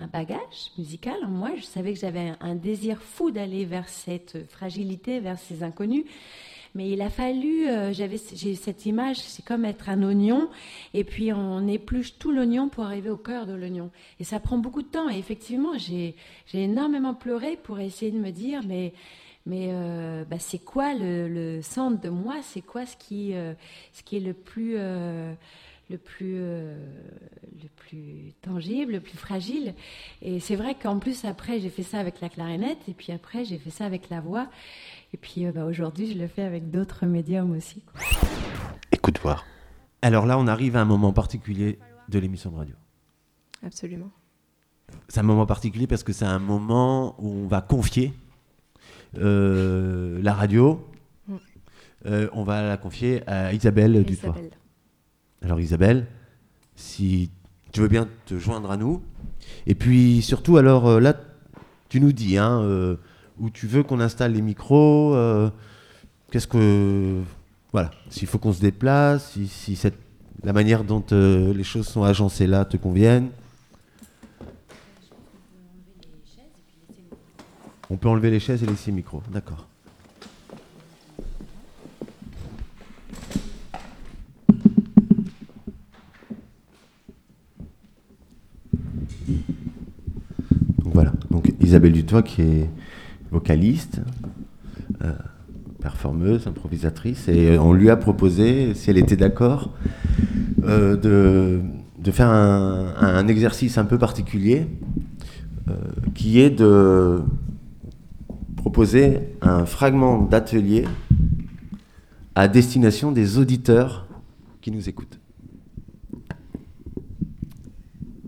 un 0.00 0.06
bagage 0.06 0.72
musical 0.76 1.16
en 1.24 1.28
moi. 1.28 1.50
Je 1.56 1.62
savais 1.62 1.94
que 1.94 1.98
j'avais 1.98 2.34
un 2.40 2.54
désir 2.54 3.00
fou 3.00 3.30
d'aller 3.30 3.64
vers 3.64 3.88
cette 3.88 4.46
fragilité, 4.50 5.20
vers 5.20 5.38
ces 5.38 5.62
inconnus. 5.62 6.04
Mais 6.74 6.90
il 6.90 7.02
a 7.02 7.10
fallu, 7.10 7.68
euh, 7.68 7.92
j'avais, 7.92 8.18
j'ai 8.34 8.54
cette 8.54 8.86
image, 8.86 9.18
c'est 9.18 9.44
comme 9.44 9.66
être 9.66 9.90
un 9.90 10.02
oignon, 10.02 10.48
et 10.94 11.04
puis 11.04 11.30
on 11.32 11.66
épluche 11.68 12.18
tout 12.18 12.32
l'oignon 12.32 12.70
pour 12.70 12.84
arriver 12.84 13.10
au 13.10 13.18
cœur 13.18 13.46
de 13.46 13.52
l'oignon. 13.52 13.90
Et 14.20 14.24
ça 14.24 14.40
prend 14.40 14.56
beaucoup 14.56 14.80
de 14.80 14.88
temps. 14.88 15.10
Et 15.10 15.18
effectivement, 15.18 15.76
j'ai, 15.76 16.14
j'ai 16.46 16.64
énormément 16.64 17.12
pleuré 17.12 17.58
pour 17.62 17.78
essayer 17.78 18.10
de 18.10 18.18
me 18.18 18.30
dire, 18.30 18.62
mais, 18.66 18.94
mais 19.44 19.68
euh, 19.70 20.24
bah, 20.24 20.38
c'est 20.38 20.64
quoi 20.64 20.94
le, 20.94 21.60
centre 21.62 22.00
de 22.00 22.08
moi? 22.08 22.36
C'est 22.42 22.62
quoi 22.62 22.86
ce 22.86 22.96
qui, 22.96 23.34
euh, 23.34 23.52
ce 23.92 24.02
qui 24.02 24.16
est 24.16 24.20
le 24.20 24.32
plus, 24.32 24.76
le 25.92 25.98
plus, 25.98 26.36
euh, 26.38 26.74
le 27.62 27.68
plus 27.76 28.32
tangible, 28.40 28.92
le 28.92 29.00
plus 29.00 29.18
fragile 29.18 29.74
Et 30.22 30.40
c'est 30.40 30.56
vrai 30.56 30.74
qu'en 30.74 30.98
plus 30.98 31.24
après, 31.24 31.60
j'ai 31.60 31.68
fait 31.68 31.82
ça 31.82 31.98
avec 31.98 32.20
la 32.20 32.28
clarinette, 32.28 32.78
et 32.88 32.94
puis 32.94 33.12
après, 33.12 33.44
j'ai 33.44 33.58
fait 33.58 33.70
ça 33.70 33.84
avec 33.84 34.08
la 34.08 34.20
voix. 34.20 34.48
Et 35.12 35.18
puis 35.18 35.46
euh, 35.46 35.52
bah, 35.52 35.66
aujourd'hui, 35.66 36.10
je 36.10 36.18
le 36.18 36.26
fais 36.26 36.42
avec 36.42 36.70
d'autres 36.70 37.04
médiums 37.06 37.52
aussi. 37.52 37.82
Écoute 38.90 39.20
voir. 39.20 39.44
Alors 40.00 40.26
là, 40.26 40.38
on 40.38 40.46
arrive 40.46 40.76
à 40.76 40.80
un 40.80 40.86
moment 40.86 41.12
particulier 41.12 41.78
de 42.08 42.18
l'émission 42.18 42.50
de 42.50 42.56
radio. 42.56 42.74
Absolument. 43.64 44.10
C'est 45.08 45.20
un 45.20 45.24
moment 45.24 45.46
particulier 45.46 45.86
parce 45.86 46.02
que 46.02 46.12
c'est 46.12 46.24
un 46.24 46.38
moment 46.38 47.14
où 47.18 47.28
on 47.28 47.46
va 47.46 47.60
confier 47.60 48.12
euh, 49.18 50.20
la 50.22 50.32
radio. 50.32 50.84
Mm. 51.28 51.36
Euh, 52.06 52.28
on 52.32 52.42
va 52.42 52.62
la 52.62 52.76
confier 52.78 53.22
à 53.28 53.52
Isabelle 53.52 54.02
Dutoit. 54.04 54.34
Alors 55.42 55.58
Isabelle, 55.60 56.06
si 56.76 57.30
tu 57.72 57.80
veux 57.80 57.88
bien 57.88 58.08
te 58.26 58.38
joindre 58.38 58.70
à 58.70 58.76
nous. 58.76 59.02
Et 59.66 59.74
puis 59.74 60.22
surtout, 60.22 60.56
alors 60.56 60.86
euh, 60.88 61.00
là, 61.00 61.14
tu 61.88 62.00
nous 62.00 62.12
dis 62.12 62.38
hein, 62.38 62.60
euh, 62.62 62.96
où 63.38 63.50
tu 63.50 63.66
veux 63.66 63.82
qu'on 63.82 64.00
installe 64.00 64.32
les 64.32 64.42
micros. 64.42 65.14
euh, 65.14 65.50
Qu'est-ce 66.30 66.46
que... 66.46 67.20
Voilà, 67.72 67.90
s'il 68.08 68.28
faut 68.28 68.38
qu'on 68.38 68.52
se 68.52 68.60
déplace, 68.60 69.32
si, 69.48 69.76
cette, 69.76 69.98
la 70.44 70.52
manière 70.52 70.84
dont 70.84 71.02
les 71.10 71.64
choses 71.64 71.88
sont 71.88 72.04
agencées 72.04 72.46
là 72.46 72.64
te 72.64 72.76
conviennent. 72.76 73.30
On 77.88 77.96
peut 77.96 78.08
enlever 78.08 78.30
les 78.30 78.40
chaises 78.40 78.62
et 78.62 78.66
laisser 78.66 78.90
les 78.90 78.96
micros, 78.96 79.22
d'accord. 79.30 79.66
Donc 90.78 90.94
voilà, 90.94 91.12
donc 91.30 91.52
Isabelle 91.72 91.92
Dutoit 91.92 92.22
qui 92.22 92.42
est 92.42 92.70
vocaliste, 93.30 94.02
euh, 95.02 95.14
performeuse, 95.80 96.46
improvisatrice, 96.46 97.28
et 97.28 97.52
euh, 97.52 97.62
on 97.62 97.72
lui 97.72 97.88
a 97.88 97.96
proposé, 97.96 98.74
si 98.74 98.90
elle 98.90 98.98
était 98.98 99.16
d'accord, 99.16 99.72
euh, 100.64 100.98
de, 100.98 101.62
de 101.98 102.10
faire 102.10 102.28
un, 102.28 102.94
un 102.98 103.26
exercice 103.26 103.78
un 103.78 103.86
peu 103.86 103.96
particulier, 103.96 104.66
euh, 105.68 105.72
qui 106.14 106.40
est 106.40 106.50
de 106.50 107.22
proposer 108.56 109.20
un 109.40 109.64
fragment 109.64 110.20
d'atelier 110.20 110.84
à 112.34 112.48
destination 112.48 113.12
des 113.12 113.38
auditeurs 113.38 114.06
qui 114.60 114.70
nous 114.72 114.90
écoutent. 114.90 115.18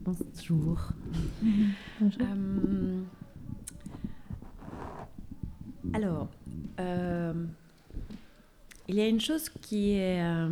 Bonjour. 0.02 0.94
Euh, 2.02 3.02
alors, 5.94 6.26
euh, 6.80 7.32
il 8.88 8.96
y 8.96 9.00
a 9.00 9.06
une 9.06 9.20
chose 9.20 9.48
qui 9.48 9.92
est 9.92 10.20
euh, 10.20 10.48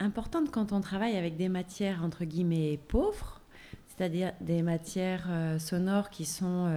importante 0.00 0.50
quand 0.50 0.72
on 0.72 0.80
travaille 0.80 1.16
avec 1.16 1.36
des 1.36 1.48
matières 1.48 2.02
entre 2.02 2.24
guillemets 2.24 2.80
pauvres, 2.88 3.40
c'est-à-dire 3.86 4.32
des 4.40 4.62
matières 4.62 5.26
euh, 5.30 5.60
sonores 5.60 6.10
qui 6.10 6.24
sont 6.24 6.68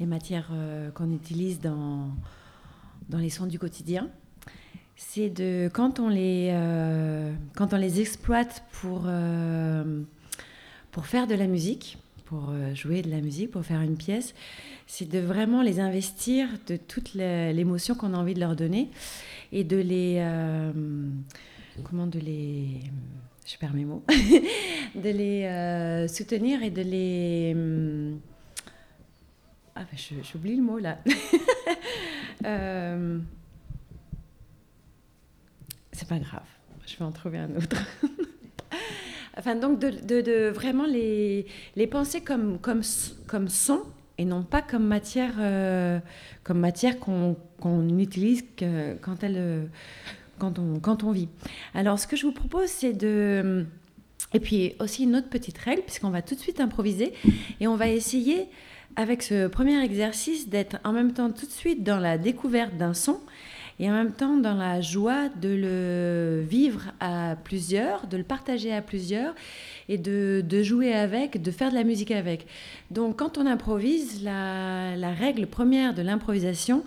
les 0.00 0.06
matières 0.06 0.50
qu'on 0.94 1.12
utilise 1.12 1.60
dans, 1.60 2.08
dans 3.10 3.18
les 3.18 3.28
sons 3.28 3.46
du 3.46 3.58
quotidien. 3.58 4.08
C'est 4.96 5.28
de 5.28 5.68
quand 5.72 6.00
on 6.00 6.08
les, 6.08 6.56
quand 7.54 7.74
on 7.74 7.76
les 7.76 8.00
exploite 8.00 8.64
pour, 8.72 9.06
pour 10.90 11.06
faire 11.06 11.26
de 11.26 11.34
la 11.34 11.46
musique, 11.46 11.98
pour 12.24 12.50
jouer 12.74 13.02
de 13.02 13.10
la 13.10 13.20
musique, 13.20 13.50
pour 13.50 13.62
faire 13.62 13.82
une 13.82 13.96
pièce, 13.96 14.34
c'est 14.94 15.08
de 15.08 15.20
vraiment 15.20 15.62
les 15.62 15.80
investir 15.80 16.48
de 16.66 16.76
toute 16.76 17.14
l'émotion 17.14 17.94
qu'on 17.94 18.12
a 18.12 18.18
envie 18.18 18.34
de 18.34 18.40
leur 18.40 18.54
donner 18.54 18.90
et 19.50 19.64
de 19.64 19.78
les 19.78 20.16
euh, 20.18 20.70
comment 21.82 22.06
de 22.06 22.18
les 22.18 22.80
je 23.46 23.56
perds 23.56 23.72
mes 23.72 23.86
mots 23.86 24.04
de 24.94 25.08
les 25.08 25.44
euh, 25.44 26.08
soutenir 26.08 26.62
et 26.62 26.68
de 26.68 26.82
les 26.82 27.52
hum, 27.56 28.20
ah 29.76 29.80
ben, 29.90 29.98
j'oublie 30.30 30.56
le 30.56 30.62
mot 30.62 30.78
là. 30.78 30.98
Euh, 32.44 33.20
c'est 35.92 36.08
pas 36.08 36.18
grave 36.18 36.42
je 36.86 36.96
vais 36.96 37.04
en 37.04 37.12
trouver 37.12 37.38
un 37.38 37.54
autre. 37.54 37.76
Enfin 39.38 39.54
donc 39.54 39.78
de, 39.78 39.90
de- 40.20 40.50
vraiment 40.50 40.86
les, 40.86 41.46
les 41.76 41.86
penser 41.86 42.20
comme 42.20 42.58
comme 42.58 42.82
comme 43.28 43.48
son 43.48 43.84
et 44.18 44.24
non 44.24 44.42
pas 44.42 44.62
comme 44.62 44.86
matière 44.86 45.34
euh, 45.38 46.00
matière 46.50 46.98
qu'on 46.98 47.36
qu'on 47.60 47.98
utilise 47.98 48.44
quand 49.00 49.22
elle 49.22 49.36
euh, 49.36 49.64
quand 50.42 50.58
on, 50.58 50.80
quand 50.80 51.04
on 51.04 51.12
vit. 51.12 51.28
Alors, 51.74 51.98
ce 52.00 52.06
que 52.08 52.16
je 52.16 52.26
vous 52.26 52.32
propose, 52.32 52.68
c'est 52.68 52.92
de... 52.92 53.64
Et 54.34 54.40
puis 54.40 54.74
aussi 54.80 55.04
une 55.04 55.14
autre 55.14 55.28
petite 55.28 55.58
règle, 55.58 55.82
puisqu'on 55.82 56.10
va 56.10 56.22
tout 56.22 56.34
de 56.34 56.40
suite 56.40 56.58
improviser, 56.60 57.12
et 57.60 57.68
on 57.68 57.76
va 57.76 57.88
essayer, 57.88 58.48
avec 58.96 59.22
ce 59.22 59.46
premier 59.46 59.80
exercice, 59.84 60.48
d'être 60.48 60.78
en 60.84 60.92
même 60.92 61.12
temps 61.12 61.30
tout 61.30 61.46
de 61.46 61.50
suite 61.52 61.84
dans 61.84 61.98
la 61.98 62.18
découverte 62.18 62.76
d'un 62.76 62.94
son, 62.94 63.20
et 63.82 63.90
en 63.90 63.94
même 63.94 64.12
temps 64.12 64.36
dans 64.36 64.54
la 64.54 64.80
joie 64.80 65.28
de 65.28 65.48
le 65.48 66.40
vivre 66.48 66.92
à 67.00 67.34
plusieurs, 67.42 68.06
de 68.06 68.16
le 68.16 68.22
partager 68.22 68.72
à 68.72 68.80
plusieurs, 68.80 69.34
et 69.88 69.98
de, 69.98 70.40
de 70.48 70.62
jouer 70.62 70.94
avec, 70.94 71.42
de 71.42 71.50
faire 71.50 71.70
de 71.70 71.74
la 71.74 71.82
musique 71.82 72.12
avec. 72.12 72.46
Donc, 72.92 73.18
quand 73.18 73.38
on 73.38 73.46
improvise, 73.46 74.22
la, 74.22 74.94
la 74.94 75.10
règle 75.10 75.48
première 75.48 75.94
de 75.94 76.02
l'improvisation, 76.02 76.84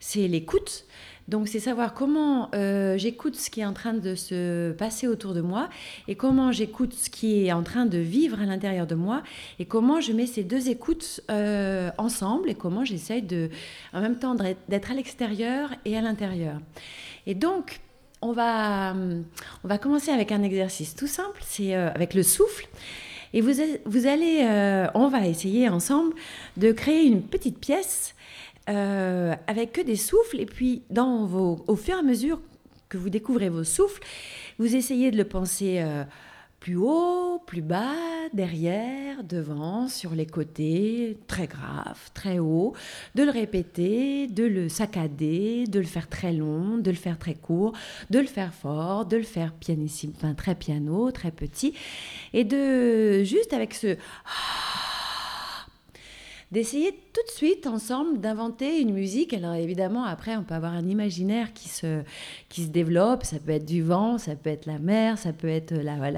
c'est 0.00 0.28
l'écoute. 0.28 0.84
Donc, 1.28 1.46
c'est 1.46 1.60
savoir 1.60 1.92
comment 1.92 2.48
euh, 2.54 2.96
j'écoute 2.96 3.36
ce 3.36 3.50
qui 3.50 3.60
est 3.60 3.66
en 3.66 3.74
train 3.74 3.92
de 3.92 4.14
se 4.14 4.72
passer 4.72 5.06
autour 5.06 5.34
de 5.34 5.42
moi 5.42 5.68
et 6.08 6.14
comment 6.14 6.52
j'écoute 6.52 6.94
ce 6.94 7.10
qui 7.10 7.44
est 7.44 7.52
en 7.52 7.62
train 7.62 7.84
de 7.84 7.98
vivre 7.98 8.40
à 8.40 8.46
l'intérieur 8.46 8.86
de 8.86 8.94
moi 8.94 9.22
et 9.58 9.66
comment 9.66 10.00
je 10.00 10.12
mets 10.12 10.26
ces 10.26 10.42
deux 10.42 10.70
écoutes 10.70 11.20
euh, 11.30 11.90
ensemble 11.98 12.48
et 12.48 12.54
comment 12.54 12.82
j'essaye 12.82 13.20
de, 13.20 13.50
en 13.92 14.00
même 14.00 14.18
temps 14.18 14.34
d'être 14.68 14.90
à 14.90 14.94
l'extérieur 14.94 15.70
et 15.84 15.98
à 15.98 16.00
l'intérieur. 16.00 16.60
Et 17.26 17.34
donc, 17.34 17.80
on 18.22 18.32
va, 18.32 18.94
on 18.94 19.68
va 19.68 19.76
commencer 19.76 20.10
avec 20.10 20.32
un 20.32 20.42
exercice 20.42 20.96
tout 20.96 21.06
simple, 21.06 21.42
c'est 21.44 21.76
euh, 21.76 21.90
avec 21.94 22.14
le 22.14 22.22
souffle. 22.22 22.66
Et 23.34 23.42
vous, 23.42 23.52
vous 23.84 24.06
allez, 24.06 24.88
on 24.94 25.08
va 25.08 25.26
essayer 25.26 25.68
ensemble 25.68 26.14
de 26.56 26.72
créer 26.72 27.04
une 27.04 27.20
petite 27.20 27.58
pièce 27.58 28.14
euh, 28.68 29.34
avec 29.46 29.72
que 29.72 29.80
des 29.80 29.96
souffles. 29.96 30.40
Et 30.40 30.46
puis, 30.46 30.82
dans 30.90 31.24
vos, 31.24 31.64
au 31.66 31.76
fur 31.76 31.96
et 31.96 31.98
à 31.98 32.02
mesure 32.02 32.40
que 32.88 32.98
vous 32.98 33.10
découvrez 33.10 33.48
vos 33.48 33.64
souffles, 33.64 34.02
vous 34.58 34.76
essayez 34.76 35.10
de 35.10 35.16
le 35.16 35.24
penser 35.24 35.80
euh, 35.80 36.04
plus 36.60 36.76
haut, 36.76 37.40
plus 37.46 37.62
bas, 37.62 37.94
derrière, 38.32 39.24
devant, 39.24 39.88
sur 39.88 40.14
les 40.14 40.26
côtés, 40.26 41.16
très 41.26 41.46
grave, 41.46 42.10
très 42.14 42.38
haut, 42.38 42.74
de 43.14 43.22
le 43.22 43.30
répéter, 43.30 44.26
de 44.26 44.44
le 44.44 44.68
saccader, 44.68 45.64
de 45.66 45.78
le 45.78 45.86
faire 45.86 46.08
très 46.08 46.32
long, 46.32 46.78
de 46.78 46.90
le 46.90 46.96
faire 46.96 47.18
très 47.18 47.34
court, 47.34 47.72
de 48.10 48.18
le 48.18 48.26
faire 48.26 48.52
fort, 48.52 49.06
de 49.06 49.16
le 49.16 49.22
faire 49.22 49.52
pianissime, 49.52 50.12
enfin 50.16 50.34
très 50.34 50.54
piano, 50.54 51.10
très 51.10 51.30
petit, 51.30 51.74
et 52.32 52.44
de 52.44 53.22
juste 53.22 53.52
avec 53.52 53.74
ce 53.74 53.96
d'essayer 56.50 56.92
tout 56.92 57.20
de 57.26 57.30
suite 57.30 57.66
ensemble 57.66 58.20
d'inventer 58.20 58.80
une 58.80 58.92
musique. 58.94 59.34
Alors 59.34 59.54
évidemment, 59.54 60.04
après, 60.04 60.36
on 60.36 60.44
peut 60.44 60.54
avoir 60.54 60.72
un 60.72 60.86
imaginaire 60.88 61.52
qui 61.52 61.68
se, 61.68 62.02
qui 62.48 62.62
se 62.62 62.68
développe. 62.68 63.24
Ça 63.24 63.38
peut 63.38 63.52
être 63.52 63.66
du 63.66 63.82
vent, 63.82 64.18
ça 64.18 64.34
peut 64.36 64.50
être 64.50 64.66
la 64.66 64.78
mer, 64.78 65.18
ça 65.18 65.32
peut 65.32 65.48
être 65.48 65.72
la, 65.72 65.96
la- 65.96 66.10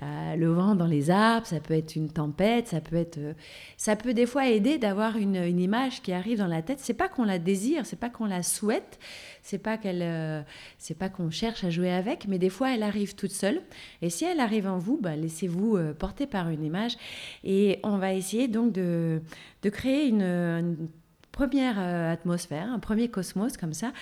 la- 0.00 0.36
le 0.36 0.48
vent 0.52 0.74
dans 0.74 0.86
les 0.86 1.10
arbres, 1.10 1.46
ça 1.46 1.60
peut 1.60 1.74
être 1.74 1.96
une 1.96 2.08
tempête, 2.10 2.68
ça 2.68 2.80
peut 2.80 2.96
être, 2.96 3.18
euh, 3.18 3.32
ça 3.76 3.96
peut 3.96 4.14
des 4.14 4.26
fois 4.26 4.48
aider 4.48 4.78
d'avoir 4.78 5.16
une, 5.16 5.36
une 5.36 5.60
image 5.60 6.00
qui 6.02 6.12
arrive 6.12 6.38
dans 6.38 6.46
la 6.46 6.62
tête. 6.62 6.78
C'est 6.80 6.94
pas 6.94 7.08
qu'on 7.08 7.24
la 7.24 7.38
désire, 7.38 7.84
c'est 7.84 7.98
pas 7.98 8.08
qu'on 8.10 8.26
la 8.26 8.42
souhaite, 8.42 8.98
c'est 9.42 9.58
pas 9.58 9.76
qu'elle, 9.76 10.02
euh, 10.02 10.42
c'est 10.78 10.96
pas 10.96 11.08
qu'on 11.08 11.30
cherche 11.30 11.64
à 11.64 11.70
jouer 11.70 11.90
avec, 11.90 12.26
mais 12.28 12.38
des 12.38 12.50
fois 12.50 12.74
elle 12.74 12.82
arrive 12.82 13.14
toute 13.14 13.32
seule. 13.32 13.60
Et 14.02 14.10
si 14.10 14.24
elle 14.24 14.40
arrive 14.40 14.66
en 14.66 14.78
vous, 14.78 14.98
bah, 15.00 15.16
laissez-vous 15.16 15.76
euh, 15.76 15.92
porter 15.94 16.26
par 16.26 16.48
une 16.48 16.64
image. 16.64 16.96
Et 17.44 17.80
on 17.82 17.98
va 17.98 18.14
essayer 18.14 18.48
donc 18.48 18.72
de, 18.72 19.20
de 19.62 19.70
créer 19.70 20.08
une, 20.08 20.88
première 21.32 21.78
euh, 21.78 22.12
atmosphère, 22.12 22.68
un 22.72 22.80
premier 22.80 23.08
cosmos 23.08 23.56
comme 23.56 23.72
ça, 23.72 23.92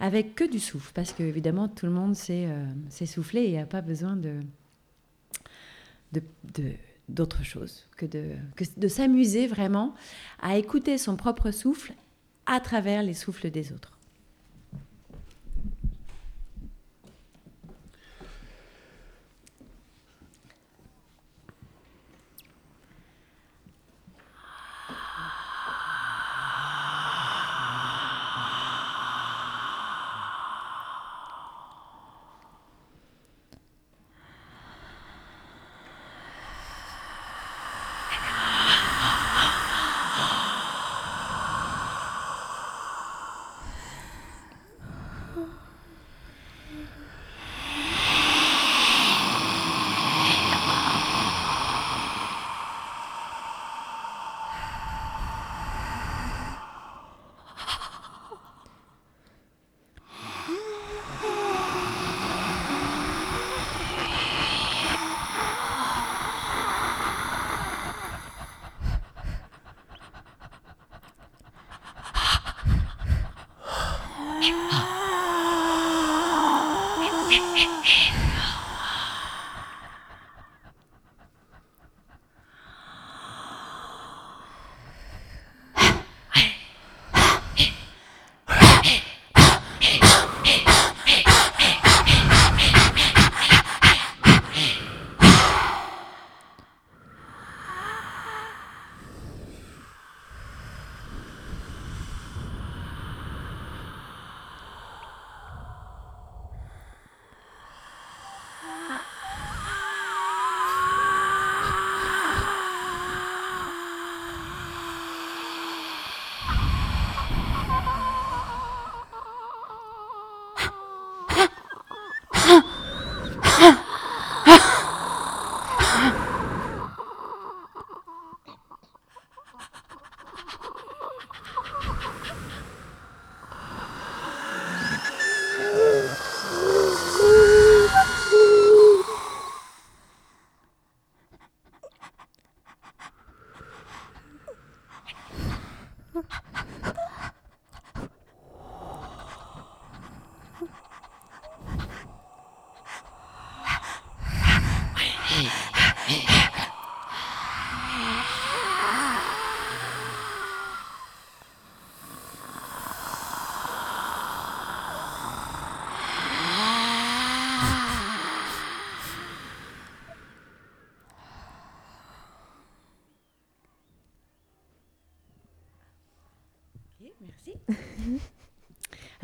avec 0.00 0.34
que 0.34 0.44
du 0.44 0.58
souffle. 0.58 0.92
Parce 0.94 1.12
que 1.12 1.22
évidemment, 1.22 1.68
tout 1.68 1.84
le 1.84 1.92
monde 1.92 2.14
sait, 2.14 2.46
euh, 2.48 2.64
et 3.02 3.44
il 3.44 3.50
n'y 3.50 3.58
a 3.58 3.66
pas 3.66 3.82
besoin 3.82 4.16
de, 4.16 4.40
d'autre 7.08 7.44
chose 7.44 7.86
que 7.96 8.06
de 8.06 8.88
s'amuser 8.88 9.46
vraiment 9.46 9.94
à 10.40 10.56
écouter 10.56 10.96
son 10.96 11.16
propre 11.16 11.50
souffle 11.50 11.92
à 12.46 12.60
travers 12.60 13.02
les 13.02 13.14
souffles 13.14 13.50
des 13.50 13.72
autres. 13.72 13.95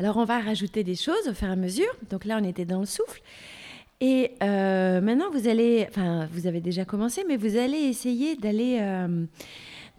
Alors 0.03 0.17
on 0.17 0.25
va 0.25 0.41
rajouter 0.41 0.83
des 0.83 0.95
choses 0.95 1.29
au 1.29 1.33
fur 1.33 1.47
et 1.47 1.51
à 1.51 1.55
mesure. 1.55 1.87
Donc 2.09 2.25
là 2.25 2.37
on 2.41 2.43
était 2.43 2.65
dans 2.65 2.81
le 2.81 2.85
souffle. 2.85 3.21
Et 4.01 4.31
euh, 4.43 4.99
maintenant 4.99 5.29
vous 5.31 5.47
allez, 5.47 5.85
enfin 5.87 6.27
vous 6.29 6.45
avez 6.45 6.59
déjà 6.59 6.83
commencé, 6.83 7.23
mais 7.25 7.37
vous 7.37 7.55
allez 7.55 7.77
essayer 7.77 8.35
d'aller 8.35 8.79
euh, 8.81 9.25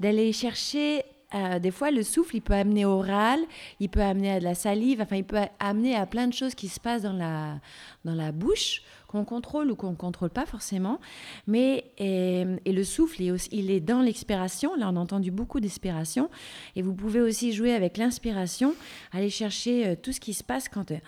d'aller 0.00 0.34
chercher. 0.34 1.03
Euh, 1.34 1.58
des 1.58 1.70
fois, 1.70 1.90
le 1.90 2.02
souffle, 2.02 2.36
il 2.36 2.40
peut 2.40 2.54
amener 2.54 2.84
au 2.84 3.00
râle, 3.00 3.40
il 3.80 3.88
peut 3.88 4.02
amener 4.02 4.32
à 4.32 4.38
de 4.38 4.44
la 4.44 4.54
salive, 4.54 5.00
enfin, 5.00 5.16
il 5.16 5.24
peut 5.24 5.40
amener 5.58 5.96
à 5.96 6.06
plein 6.06 6.28
de 6.28 6.32
choses 6.32 6.54
qui 6.54 6.68
se 6.68 6.78
passent 6.80 7.02
dans 7.02 7.12
la, 7.12 7.60
dans 8.04 8.14
la 8.14 8.32
bouche, 8.32 8.82
qu'on 9.08 9.24
contrôle 9.24 9.70
ou 9.70 9.76
qu'on 9.76 9.90
ne 9.90 9.96
contrôle 9.96 10.30
pas 10.30 10.46
forcément. 10.46 11.00
Mais, 11.46 11.84
et, 11.98 12.44
le 12.66 12.84
souffle, 12.84 13.22
il 13.22 13.70
est, 13.70 13.80
dans 13.80 14.00
l'expiration. 14.00 14.74
Là, 14.76 14.88
on 14.92 14.96
a 14.96 15.00
entendu 15.00 15.30
beaucoup 15.30 15.60
d'expiration. 15.60 16.30
Et 16.76 16.82
vous 16.82 16.94
pouvez 16.94 17.20
aussi 17.20 17.52
jouer 17.52 17.74
avec 17.74 17.96
l'inspiration, 17.96 18.74
aller 19.12 19.30
chercher 19.30 19.86
euh, 19.86 19.94
tout 20.00 20.12
ce 20.12 20.20
qui 20.20 20.34
se 20.34 20.44
passe 20.44 20.68
quand... 20.68 20.90
euh, 20.90 20.98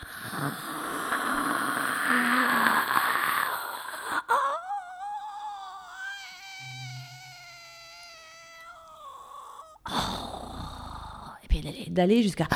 Et 11.45 11.49
puis 11.49 11.61
d'aller- 11.97 12.23
jusqu'à... 12.23 12.47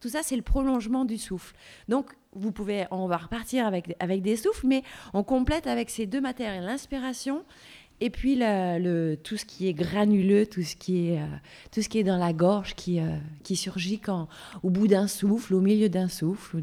Tout 0.00 0.08
ça, 0.08 0.20
c'est 0.24 0.34
le 0.34 0.42
prolongement 0.42 1.04
du 1.04 1.16
souffle. 1.16 1.54
Donc, 1.88 2.10
vous 2.32 2.50
pouvez, 2.50 2.86
on 2.90 3.06
va 3.06 3.18
repartir 3.18 3.66
avec, 3.66 3.94
avec 4.00 4.20
des 4.22 4.36
souffles, 4.36 4.66
mais 4.66 4.82
on 5.14 5.22
complète 5.22 5.68
avec 5.68 5.90
ces 5.90 6.06
deux 6.06 6.20
matières, 6.20 6.60
l'inspiration 6.60 7.44
et 8.00 8.10
puis 8.10 8.34
le, 8.36 9.14
tout 9.14 9.36
ce 9.36 9.44
qui 9.44 9.68
est 9.68 9.74
granuleux, 9.74 10.44
tout 10.46 10.62
ce 10.62 10.74
qui 10.74 11.06
est, 11.10 11.20
euh, 11.20 11.26
tout 11.70 11.82
ce 11.82 11.88
qui 11.88 11.98
est 11.98 12.04
dans 12.04 12.16
la 12.16 12.32
gorge, 12.32 12.74
qui, 12.74 12.98
euh, 12.98 13.16
qui 13.44 13.54
surgit 13.54 14.00
quand, 14.00 14.28
au 14.64 14.70
bout 14.70 14.88
d'un 14.88 15.06
souffle, 15.06 15.54
au 15.54 15.60
milieu 15.60 15.88
d'un 15.88 16.08
souffle. 16.08 16.56
Ou. 16.56 16.62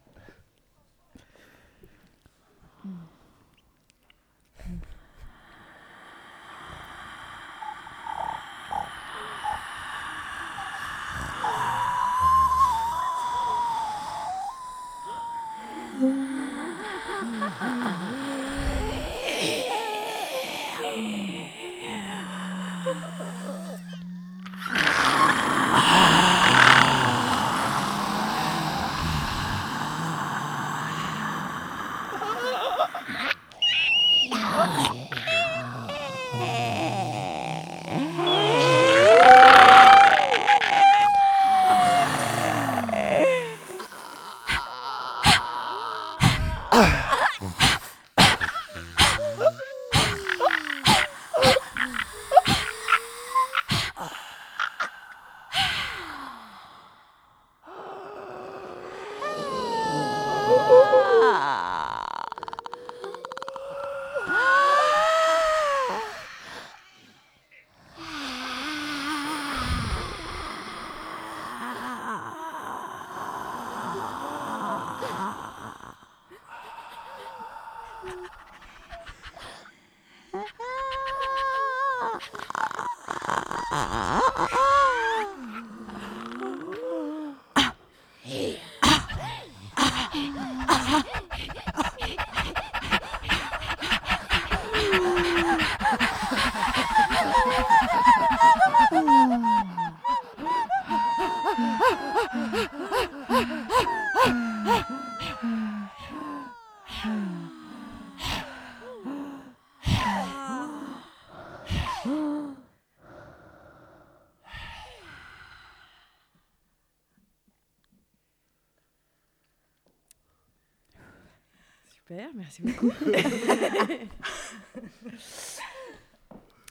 merci 122.51 122.61
beaucoup. 122.61 122.91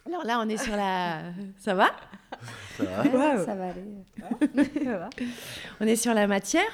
Alors 0.06 0.24
là, 0.24 0.40
on 0.44 0.48
est 0.48 0.56
sur 0.56 0.74
la... 0.76 1.22
Ça 1.58 1.74
va? 1.74 1.90
Ça 2.76 2.84
va 2.84 3.02
Ouais, 3.02 3.44
Ça 3.44 3.54
va 3.54 3.68
aller. 3.68 3.84
On 5.80 5.86
est 5.86 5.96
sur 5.96 6.14
la 6.14 6.26
matière. 6.26 6.70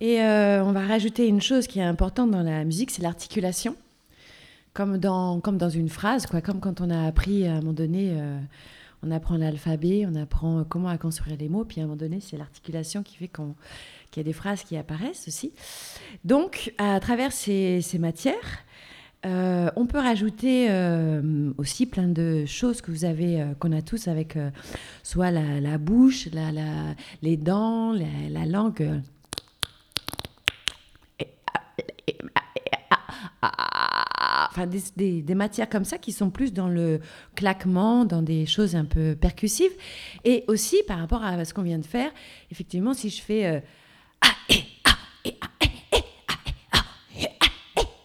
Et 0.00 0.20
euh, 0.20 0.62
on 0.62 0.72
va 0.72 0.86
rajouter 0.86 1.26
une 1.26 1.40
chose 1.40 1.66
qui 1.66 1.78
est 1.78 1.84
importante 1.84 2.30
dans 2.30 2.42
la 2.42 2.64
musique, 2.64 2.90
c'est 2.90 3.00
l'articulation. 3.02 3.74
Comme 4.74 4.98
dans, 4.98 5.40
comme 5.40 5.56
dans 5.56 5.70
une 5.70 5.88
phrase, 5.88 6.26
quoi. 6.26 6.42
Comme 6.42 6.60
quand 6.60 6.82
on 6.82 6.90
a 6.90 7.06
appris 7.06 7.46
à 7.46 7.52
un 7.52 7.60
moment 7.60 7.72
donné, 7.72 8.10
euh, 8.12 8.38
on 9.02 9.10
apprend 9.10 9.36
l'alphabet, 9.36 10.06
on 10.06 10.14
apprend 10.14 10.64
comment 10.64 10.96
construire 10.98 11.36
les 11.36 11.48
mots, 11.48 11.64
puis 11.64 11.80
à 11.80 11.84
un 11.84 11.86
moment 11.86 11.96
donné, 11.96 12.20
c'est 12.20 12.36
l'articulation 12.36 13.02
qui 13.02 13.16
fait 13.16 13.28
qu'il 13.28 13.44
y 14.16 14.20
a 14.20 14.22
des 14.22 14.32
phrases 14.32 14.62
qui 14.62 14.76
apparaissent 14.76 15.28
aussi. 15.28 15.52
Donc, 16.24 16.72
à 16.78 16.98
travers 17.00 17.32
ces, 17.32 17.82
matières, 17.98 18.64
euh, 19.24 19.70
on 19.76 19.86
peut 19.86 19.98
rajouter 19.98 20.68
euh, 20.70 21.52
aussi 21.58 21.86
plein 21.86 22.08
de 22.08 22.44
choses 22.46 22.80
que 22.80 22.90
vous 22.90 23.04
avez, 23.04 23.40
euh, 23.40 23.54
qu'on 23.58 23.72
a 23.72 23.82
tous 23.82 24.08
avec 24.08 24.38
soit 25.02 25.30
la, 25.30 25.78
bouche, 25.78 26.28
la, 26.32 26.50
les 27.22 27.36
dents, 27.36 27.92
la 27.92 28.46
langue. 28.46 29.02
Enfin, 34.56 34.66
des, 34.66 35.20
des- 35.20 35.34
matières 35.34 35.68
comme 35.68 35.84
ça 35.84 35.98
qui 35.98 36.12
sont 36.12 36.30
plus 36.30 36.50
dans 36.50 36.68
le 36.68 37.00
claquement, 37.34 38.06
dans 38.06 38.22
des 38.22 38.46
choses 38.46 38.74
un 38.74 38.86
peu 38.86 39.14
percussives. 39.14 39.72
Et 40.24 40.44
aussi, 40.48 40.76
par 40.88 40.98
rapport 40.98 41.22
à 41.22 41.44
ce 41.44 41.52
qu'on 41.52 41.60
vient 41.62 41.78
de 41.78 41.84
faire, 41.84 42.10
effectivement, 42.50 42.94
si 42.94 43.10
je 43.10 43.20
fais... 43.20 43.62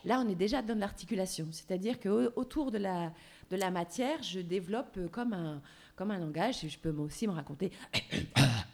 Là, 0.03 0.21
on 0.25 0.27
est 0.29 0.35
déjà 0.35 0.61
dans 0.61 0.77
l'articulation, 0.77 1.47
c'est-à-dire 1.51 1.99
qu'autour 1.99 2.71
de 2.71 2.79
la, 2.79 3.13
de 3.49 3.55
la 3.55 3.71
matière, 3.71 4.21
je 4.23 4.39
développe 4.39 4.97
euh, 4.97 5.07
comme 5.07 5.31
un, 5.31 5.61
comme 5.95 6.11
un 6.11 6.17
langage, 6.17 6.67
je 6.67 6.77
peux 6.77 6.89
aussi 6.89 7.27
me 7.27 7.33
raconter. 7.33 7.71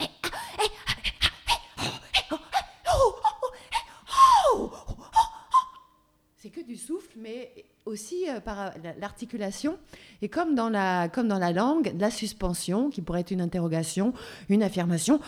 Que 6.53 6.65
du 6.65 6.77
souffle, 6.77 7.17
mais 7.19 7.51
aussi 7.85 8.29
euh, 8.29 8.39
par 8.39 8.71
la- 8.83 8.93
l'articulation. 8.99 9.77
Et 10.21 10.29
comme 10.29 10.55
dans, 10.55 10.69
la, 10.69 11.09
comme 11.09 11.27
dans 11.27 11.39
la 11.39 11.51
langue, 11.51 11.93
la 11.99 12.09
suspension, 12.09 12.89
qui 12.89 13.01
pourrait 13.01 13.21
être 13.21 13.31
une 13.31 13.41
interrogation, 13.41 14.13
une 14.49 14.63
affirmation, 14.63 15.19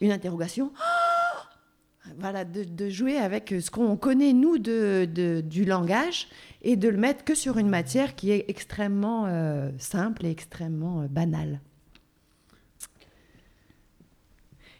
une 0.00 0.12
interrogation, 0.12 0.70
voilà, 2.18 2.44
de, 2.44 2.88
jouer 2.90 3.16
avec 3.16 3.54
ce 3.58 3.70
qu'on 3.70 3.96
connaît, 3.96 4.32
nous, 4.34 4.58
du 4.58 5.64
langage 5.64 6.28
et 6.62 6.76
de 6.76 6.88
le 6.88 6.98
mettre 6.98 7.24
que 7.24 7.34
sur 7.34 7.56
une 7.58 7.68
matière 7.68 8.14
qui 8.14 8.30
est 8.30 8.44
extrêmement 8.48 9.26
euh, 9.26 9.70
simple 9.78 10.26
et 10.26 10.30
extrêmement 10.30 11.02
euh, 11.02 11.06
banale. 11.08 11.60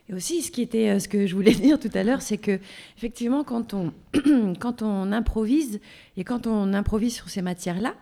Et 0.08 0.14
aussi, 0.14 0.42
ce 0.42 0.50
qui 0.50 0.62
était, 0.62 0.90
euh, 0.90 0.98
ce 0.98 1.08
que 1.08 1.26
je 1.26 1.34
voulais 1.34 1.54
dire 1.54 1.78
tout 1.78 1.90
à 1.94 2.02
l'heure, 2.02 2.22
c'est 2.22 2.38
que 2.38 2.58
effectivement, 2.96 3.44
quand 3.44 3.74
on, 3.74 3.92
quand 4.60 4.82
on 4.82 5.12
improvise 5.12 5.80
et 6.16 6.24
quand 6.24 6.46
on 6.46 6.74
improvise 6.74 7.14
sur 7.14 7.28
ces 7.28 7.42
matières-là, 7.42 7.94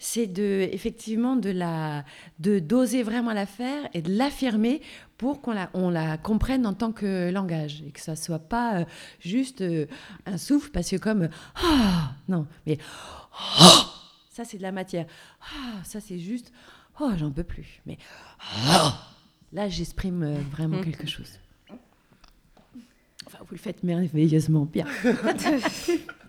c'est 0.00 0.26
de, 0.26 0.68
effectivement, 0.72 1.36
de 1.36 1.50
la, 1.50 2.04
de 2.38 2.58
d'oser 2.58 3.02
vraiment 3.02 3.34
la 3.34 3.44
faire 3.46 3.88
et 3.92 4.00
de 4.00 4.10
l'affirmer 4.16 4.80
pour 5.18 5.42
qu'on 5.42 5.52
la, 5.52 5.70
on 5.74 5.90
la 5.90 6.16
comprenne 6.16 6.66
en 6.66 6.72
tant 6.72 6.90
que 6.90 7.30
langage 7.30 7.82
et 7.86 7.90
que 7.90 8.00
ça 8.00 8.16
soit 8.16 8.38
pas 8.38 8.78
euh, 8.78 8.84
juste 9.20 9.60
euh, 9.60 9.86
un 10.24 10.38
souffle, 10.38 10.70
parce 10.70 10.88
que 10.88 10.96
comme 10.96 11.28
ah! 11.56 12.14
Non, 12.28 12.46
mais 12.66 12.78
ah, 13.38 13.92
ça 14.30 14.46
c'est 14.46 14.56
de 14.56 14.62
la 14.62 14.72
matière, 14.72 15.04
ah! 15.42 15.84
Ça 15.84 16.00
c'est 16.00 16.18
juste 16.18 16.50
oh 16.98 17.10
j'en 17.18 17.30
peux 17.30 17.44
plus, 17.44 17.82
mais 17.84 17.98
ah, 18.68 19.06
là 19.52 19.68
j'exprime 19.68 20.22
euh, 20.22 20.34
vraiment 20.50 20.82
quelque 20.82 21.06
chose. 21.06 21.38
Enfin, 23.26 23.38
vous 23.40 23.52
le 23.52 23.58
faites 23.58 23.82
merveilleusement 23.82 24.64
bien. 24.64 24.86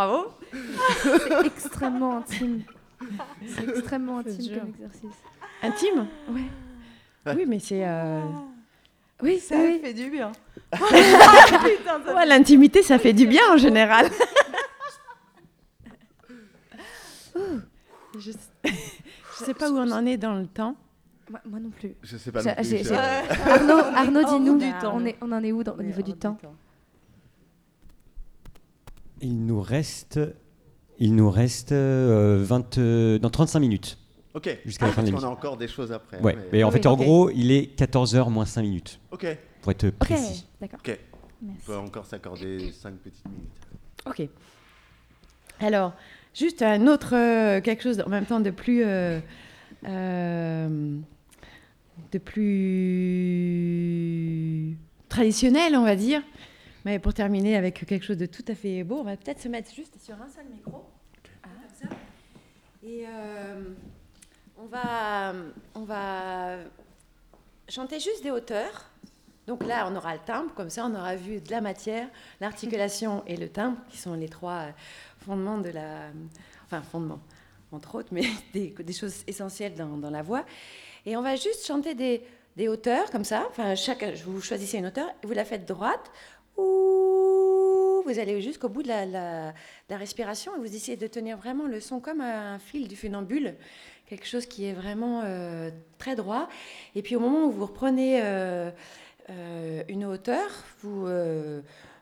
Bravo. 0.00 0.28
C'est 0.94 1.46
extrêmement 1.46 2.16
intime. 2.18 2.62
C'est 3.46 3.68
extrêmement 3.68 4.18
intime 4.20 4.38
dur. 4.38 4.60
comme 4.60 4.68
exercice. 4.70 5.16
Intime 5.62 6.06
Ouais. 6.30 7.34
Oui, 7.36 7.44
mais 7.46 7.58
c'est. 7.58 7.86
euh, 7.86 8.22
Oui, 9.22 9.38
Ça 9.38 9.56
oui. 9.58 9.78
fait 9.82 9.92
du 9.92 10.08
bien. 10.08 10.32
ouais, 10.72 12.24
l'intimité, 12.26 12.82
ça 12.82 12.98
fait 12.98 13.12
du 13.12 13.26
bien 13.26 13.42
en 13.52 13.58
général. 13.58 14.08
je, 18.18 18.30
je 18.64 18.70
sais 19.44 19.52
pas 19.54 19.70
où 19.70 19.76
on 19.76 19.90
en 19.90 20.06
est 20.06 20.16
dans 20.16 20.34
le 20.34 20.46
temps. 20.46 20.76
Moi, 21.30 21.40
moi 21.44 21.60
non 21.60 21.68
plus. 21.70 21.94
Je 22.02 22.16
sais 22.16 22.32
pas 22.32 22.42
non 22.42 22.54
plus. 22.54 22.90
Arnaud, 22.90 23.78
Arnaud 23.94 24.24
dis-nous, 24.24 24.58
du 24.58 24.72
temps. 24.80 24.92
on, 24.96 25.04
est, 25.04 25.16
on 25.20 25.30
en 25.30 25.42
est 25.44 25.52
où 25.52 25.62
dans- 25.62 25.74
au 25.74 25.82
niveau 25.82 26.00
du 26.02 26.14
temps 26.14 26.38
Il 29.22 29.44
nous 29.46 29.60
reste, 29.60 30.18
il 30.98 31.14
nous 31.14 31.30
reste 31.30 31.72
euh, 31.72 32.42
20, 32.42 32.78
euh, 32.78 33.18
dans 33.18 33.30
35 33.30 33.60
minutes. 33.60 33.98
Ok. 34.34 34.58
Jusqu'à 34.64 34.86
la 34.86 34.92
fin 34.92 35.02
de 35.02 35.06
l'émission. 35.08 35.28
a 35.28 35.32
encore 35.32 35.56
des 35.56 35.66
choses 35.68 35.90
après. 35.92 36.20
Ouais. 36.20 36.36
Mais 36.52 36.62
en 36.62 36.68
Ah 36.68 36.72
fait, 36.72 36.86
en 36.86 36.96
gros, 36.96 37.30
il 37.30 37.50
est 37.50 37.76
14h 37.78 38.30
moins 38.30 38.46
5 38.46 38.62
minutes, 38.62 39.00
Ok. 39.10 39.26
pour 39.60 39.72
être 39.72 39.88
Ok, 39.88 39.94
précis. 39.98 40.46
d'accord. 40.60 40.78
Ok. 40.84 40.98
On 41.42 41.46
Merci. 41.46 41.62
peut 41.66 41.76
encore 41.76 42.06
s'accorder 42.06 42.70
5 42.72 42.94
petites 42.98 43.26
minutes. 43.28 43.50
Ok. 44.06 44.22
Alors, 45.58 45.92
juste 46.34 46.62
un 46.62 46.86
autre, 46.86 47.14
euh, 47.16 47.60
quelque 47.60 47.82
chose 47.82 48.00
en 48.06 48.08
même 48.08 48.24
temps 48.26 48.40
de 48.40 48.50
plus, 48.50 48.82
euh, 48.84 49.18
euh, 49.86 50.96
de 52.12 52.18
plus 53.00 54.76
traditionnel, 55.08 55.74
on 55.76 55.84
va 55.84 55.96
dire. 55.96 56.22
Mais 56.84 56.98
pour 56.98 57.12
terminer 57.12 57.56
avec 57.56 57.84
quelque 57.86 58.04
chose 58.04 58.16
de 58.16 58.26
tout 58.26 58.44
à 58.48 58.54
fait 58.54 58.82
beau, 58.84 58.98
on 59.00 59.04
va 59.04 59.16
peut-être 59.16 59.40
se 59.40 59.48
mettre 59.48 59.72
juste 59.74 60.00
sur 60.02 60.14
un 60.14 60.28
seul 60.28 60.46
micro, 60.46 60.84
Ah, 61.42 61.48
comme 61.48 61.88
ça. 61.90 61.96
Et 62.82 63.04
euh, 63.06 63.62
on 64.56 64.64
va, 64.66 65.34
on 65.74 65.84
va 65.84 66.56
chanter 67.68 68.00
juste 68.00 68.22
des 68.22 68.30
hauteurs. 68.30 68.86
Donc 69.46 69.66
là, 69.66 69.88
on 69.90 69.96
aura 69.96 70.14
le 70.14 70.20
timbre, 70.20 70.54
comme 70.54 70.70
ça, 70.70 70.86
on 70.86 70.94
aura 70.94 71.16
vu 71.16 71.40
de 71.40 71.50
la 71.50 71.60
matière, 71.60 72.08
l'articulation 72.40 73.24
et 73.26 73.36
le 73.36 73.48
timbre, 73.48 73.78
qui 73.90 73.98
sont 73.98 74.14
les 74.14 74.28
trois 74.28 74.66
fondements 75.18 75.58
de 75.58 75.70
la. 75.70 76.10
Enfin, 76.64 76.82
fondements, 76.82 77.20
entre 77.72 77.96
autres, 77.96 78.08
mais 78.12 78.22
des, 78.54 78.68
des 78.70 78.92
choses 78.92 79.24
essentielles 79.26 79.74
dans, 79.74 79.96
dans 79.98 80.10
la 80.10 80.22
voix. 80.22 80.46
Et 81.04 81.16
on 81.16 81.22
va 81.22 81.36
juste 81.36 81.66
chanter 81.66 81.94
des, 81.94 82.22
des 82.56 82.68
hauteurs 82.68 83.10
comme 83.10 83.24
ça. 83.24 83.44
Enfin, 83.50 83.74
chaque, 83.74 84.04
vous 84.24 84.40
choisissez 84.40 84.78
une 84.78 84.86
hauteur, 84.86 85.08
vous 85.22 85.32
la 85.32 85.44
faites 85.44 85.66
droite. 85.66 86.10
Vous 88.10 88.18
allez 88.18 88.40
jusqu'au 88.40 88.68
bout 88.68 88.82
de 88.82 88.88
la, 88.88 89.54
respiration 89.90 90.56
et 90.56 90.58
vous 90.58 90.74
essayez 90.74 90.96
de 90.96 91.06
tenir 91.06 91.36
vraiment 91.36 91.66
le 91.66 91.80
son 91.80 92.00
comme 92.00 92.20
un 92.20 92.58
fil 92.58 92.88
du 92.88 92.96
funambule, 92.96 93.54
quelque 94.06 94.26
chose 94.26 94.46
qui 94.46 94.64
est 94.64 94.72
vraiment 94.72 95.22
euh, 95.24 95.70
très 95.98 96.16
droit. 96.16 96.48
Et 96.96 97.02
puis 97.02 97.14
au 97.14 97.20
moment 97.20 97.44
où 97.46 97.52
vous 97.52 97.66
reprenez 97.66 98.20
euh, 98.22 98.70
euh, 99.28 99.84
une 99.88 100.04
hauteur, 100.04 100.48
vous, 100.80 101.06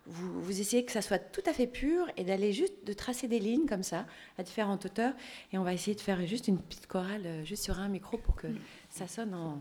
vous, 0.07 0.61
essayez 0.61 0.87
que 0.87 0.93
ça 0.93 1.03
soit 1.03 1.19
tout 1.19 1.43
à 1.45 1.53
fait 1.53 1.67
pur 1.67 2.07
et 2.17 2.25
d'aller 2.25 2.55
juste 2.55 2.87
de 2.87 2.95
tracer 2.95 3.29
des 3.29 3.39
lignes 3.39 3.67
comme 3.67 3.83
ça 3.83 4.07
à 4.39 4.43
différentes 4.43 4.87
hauteurs. 4.87 5.13
Et 5.53 5.59
on 5.59 5.63
va 5.63 5.75
essayer 5.75 5.95
de 5.95 6.01
faire 6.01 6.25
juste 6.27 6.49
une 6.49 6.59
petite 6.59 6.87
chorale 6.87 7.45
juste 7.45 7.65
sur 7.65 7.81
un 7.81 7.89
micro 7.89 8.17
pour 8.17 8.35
que 8.35 8.47
ça 8.89 9.07
sonne 9.07 9.35
en. 9.35 9.61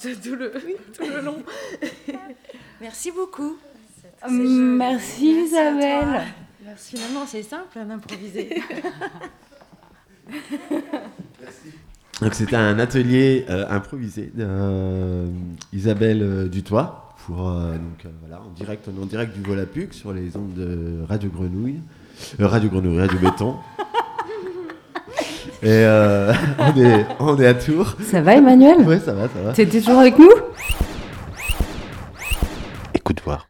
tout 0.00 0.34
le, 0.36 0.52
tout 0.96 1.04
le 1.08 1.20
long. 1.20 1.42
Merci 2.80 3.10
beaucoup. 3.10 3.56
Merci 4.28 5.44
Isabelle. 5.46 6.22
Merci, 6.64 6.96
finalement, 6.96 7.26
c'est 7.26 7.42
simple 7.42 7.78
hein, 7.78 7.86
d'improviser. 7.86 8.62
Donc 12.20 12.34
c'était 12.34 12.56
un 12.56 12.78
atelier 12.78 13.46
euh, 13.48 13.66
improvisé 13.70 14.30
d'Isabelle 15.72 16.22
euh, 16.22 16.48
Dutoit 16.48 17.14
pour 17.24 17.48
euh, 17.48 17.72
donc 17.72 18.04
euh, 18.04 18.10
voilà 18.20 18.42
en 18.42 18.50
direct 18.50 18.86
en 18.88 19.06
direct 19.06 19.34
du 19.34 19.40
Volapük 19.42 19.94
sur 19.94 20.12
les 20.12 20.36
ondes 20.36 20.52
de 20.54 20.98
Radio 21.08 21.30
Grenouille, 21.30 21.80
Euh, 22.38 22.46
Radio 22.46 22.68
Grenouille, 22.68 22.98
Radio 23.00 23.18
Béton. 23.18 23.56
Et 25.62 25.66
euh, 25.68 26.32
on 26.58 26.80
est 26.80 27.06
on 27.20 27.40
est 27.40 27.46
à 27.46 27.54
Tours. 27.54 27.96
Ça 28.10 28.20
va 28.20 28.34
Emmanuel? 28.36 28.78
Ouais 28.86 28.98
ça 28.98 29.12
va 29.12 29.22
ça 29.22 29.42
va. 29.44 29.52
T'étais 29.52 29.80
toujours 29.80 30.00
avec 30.00 30.18
nous? 30.18 30.30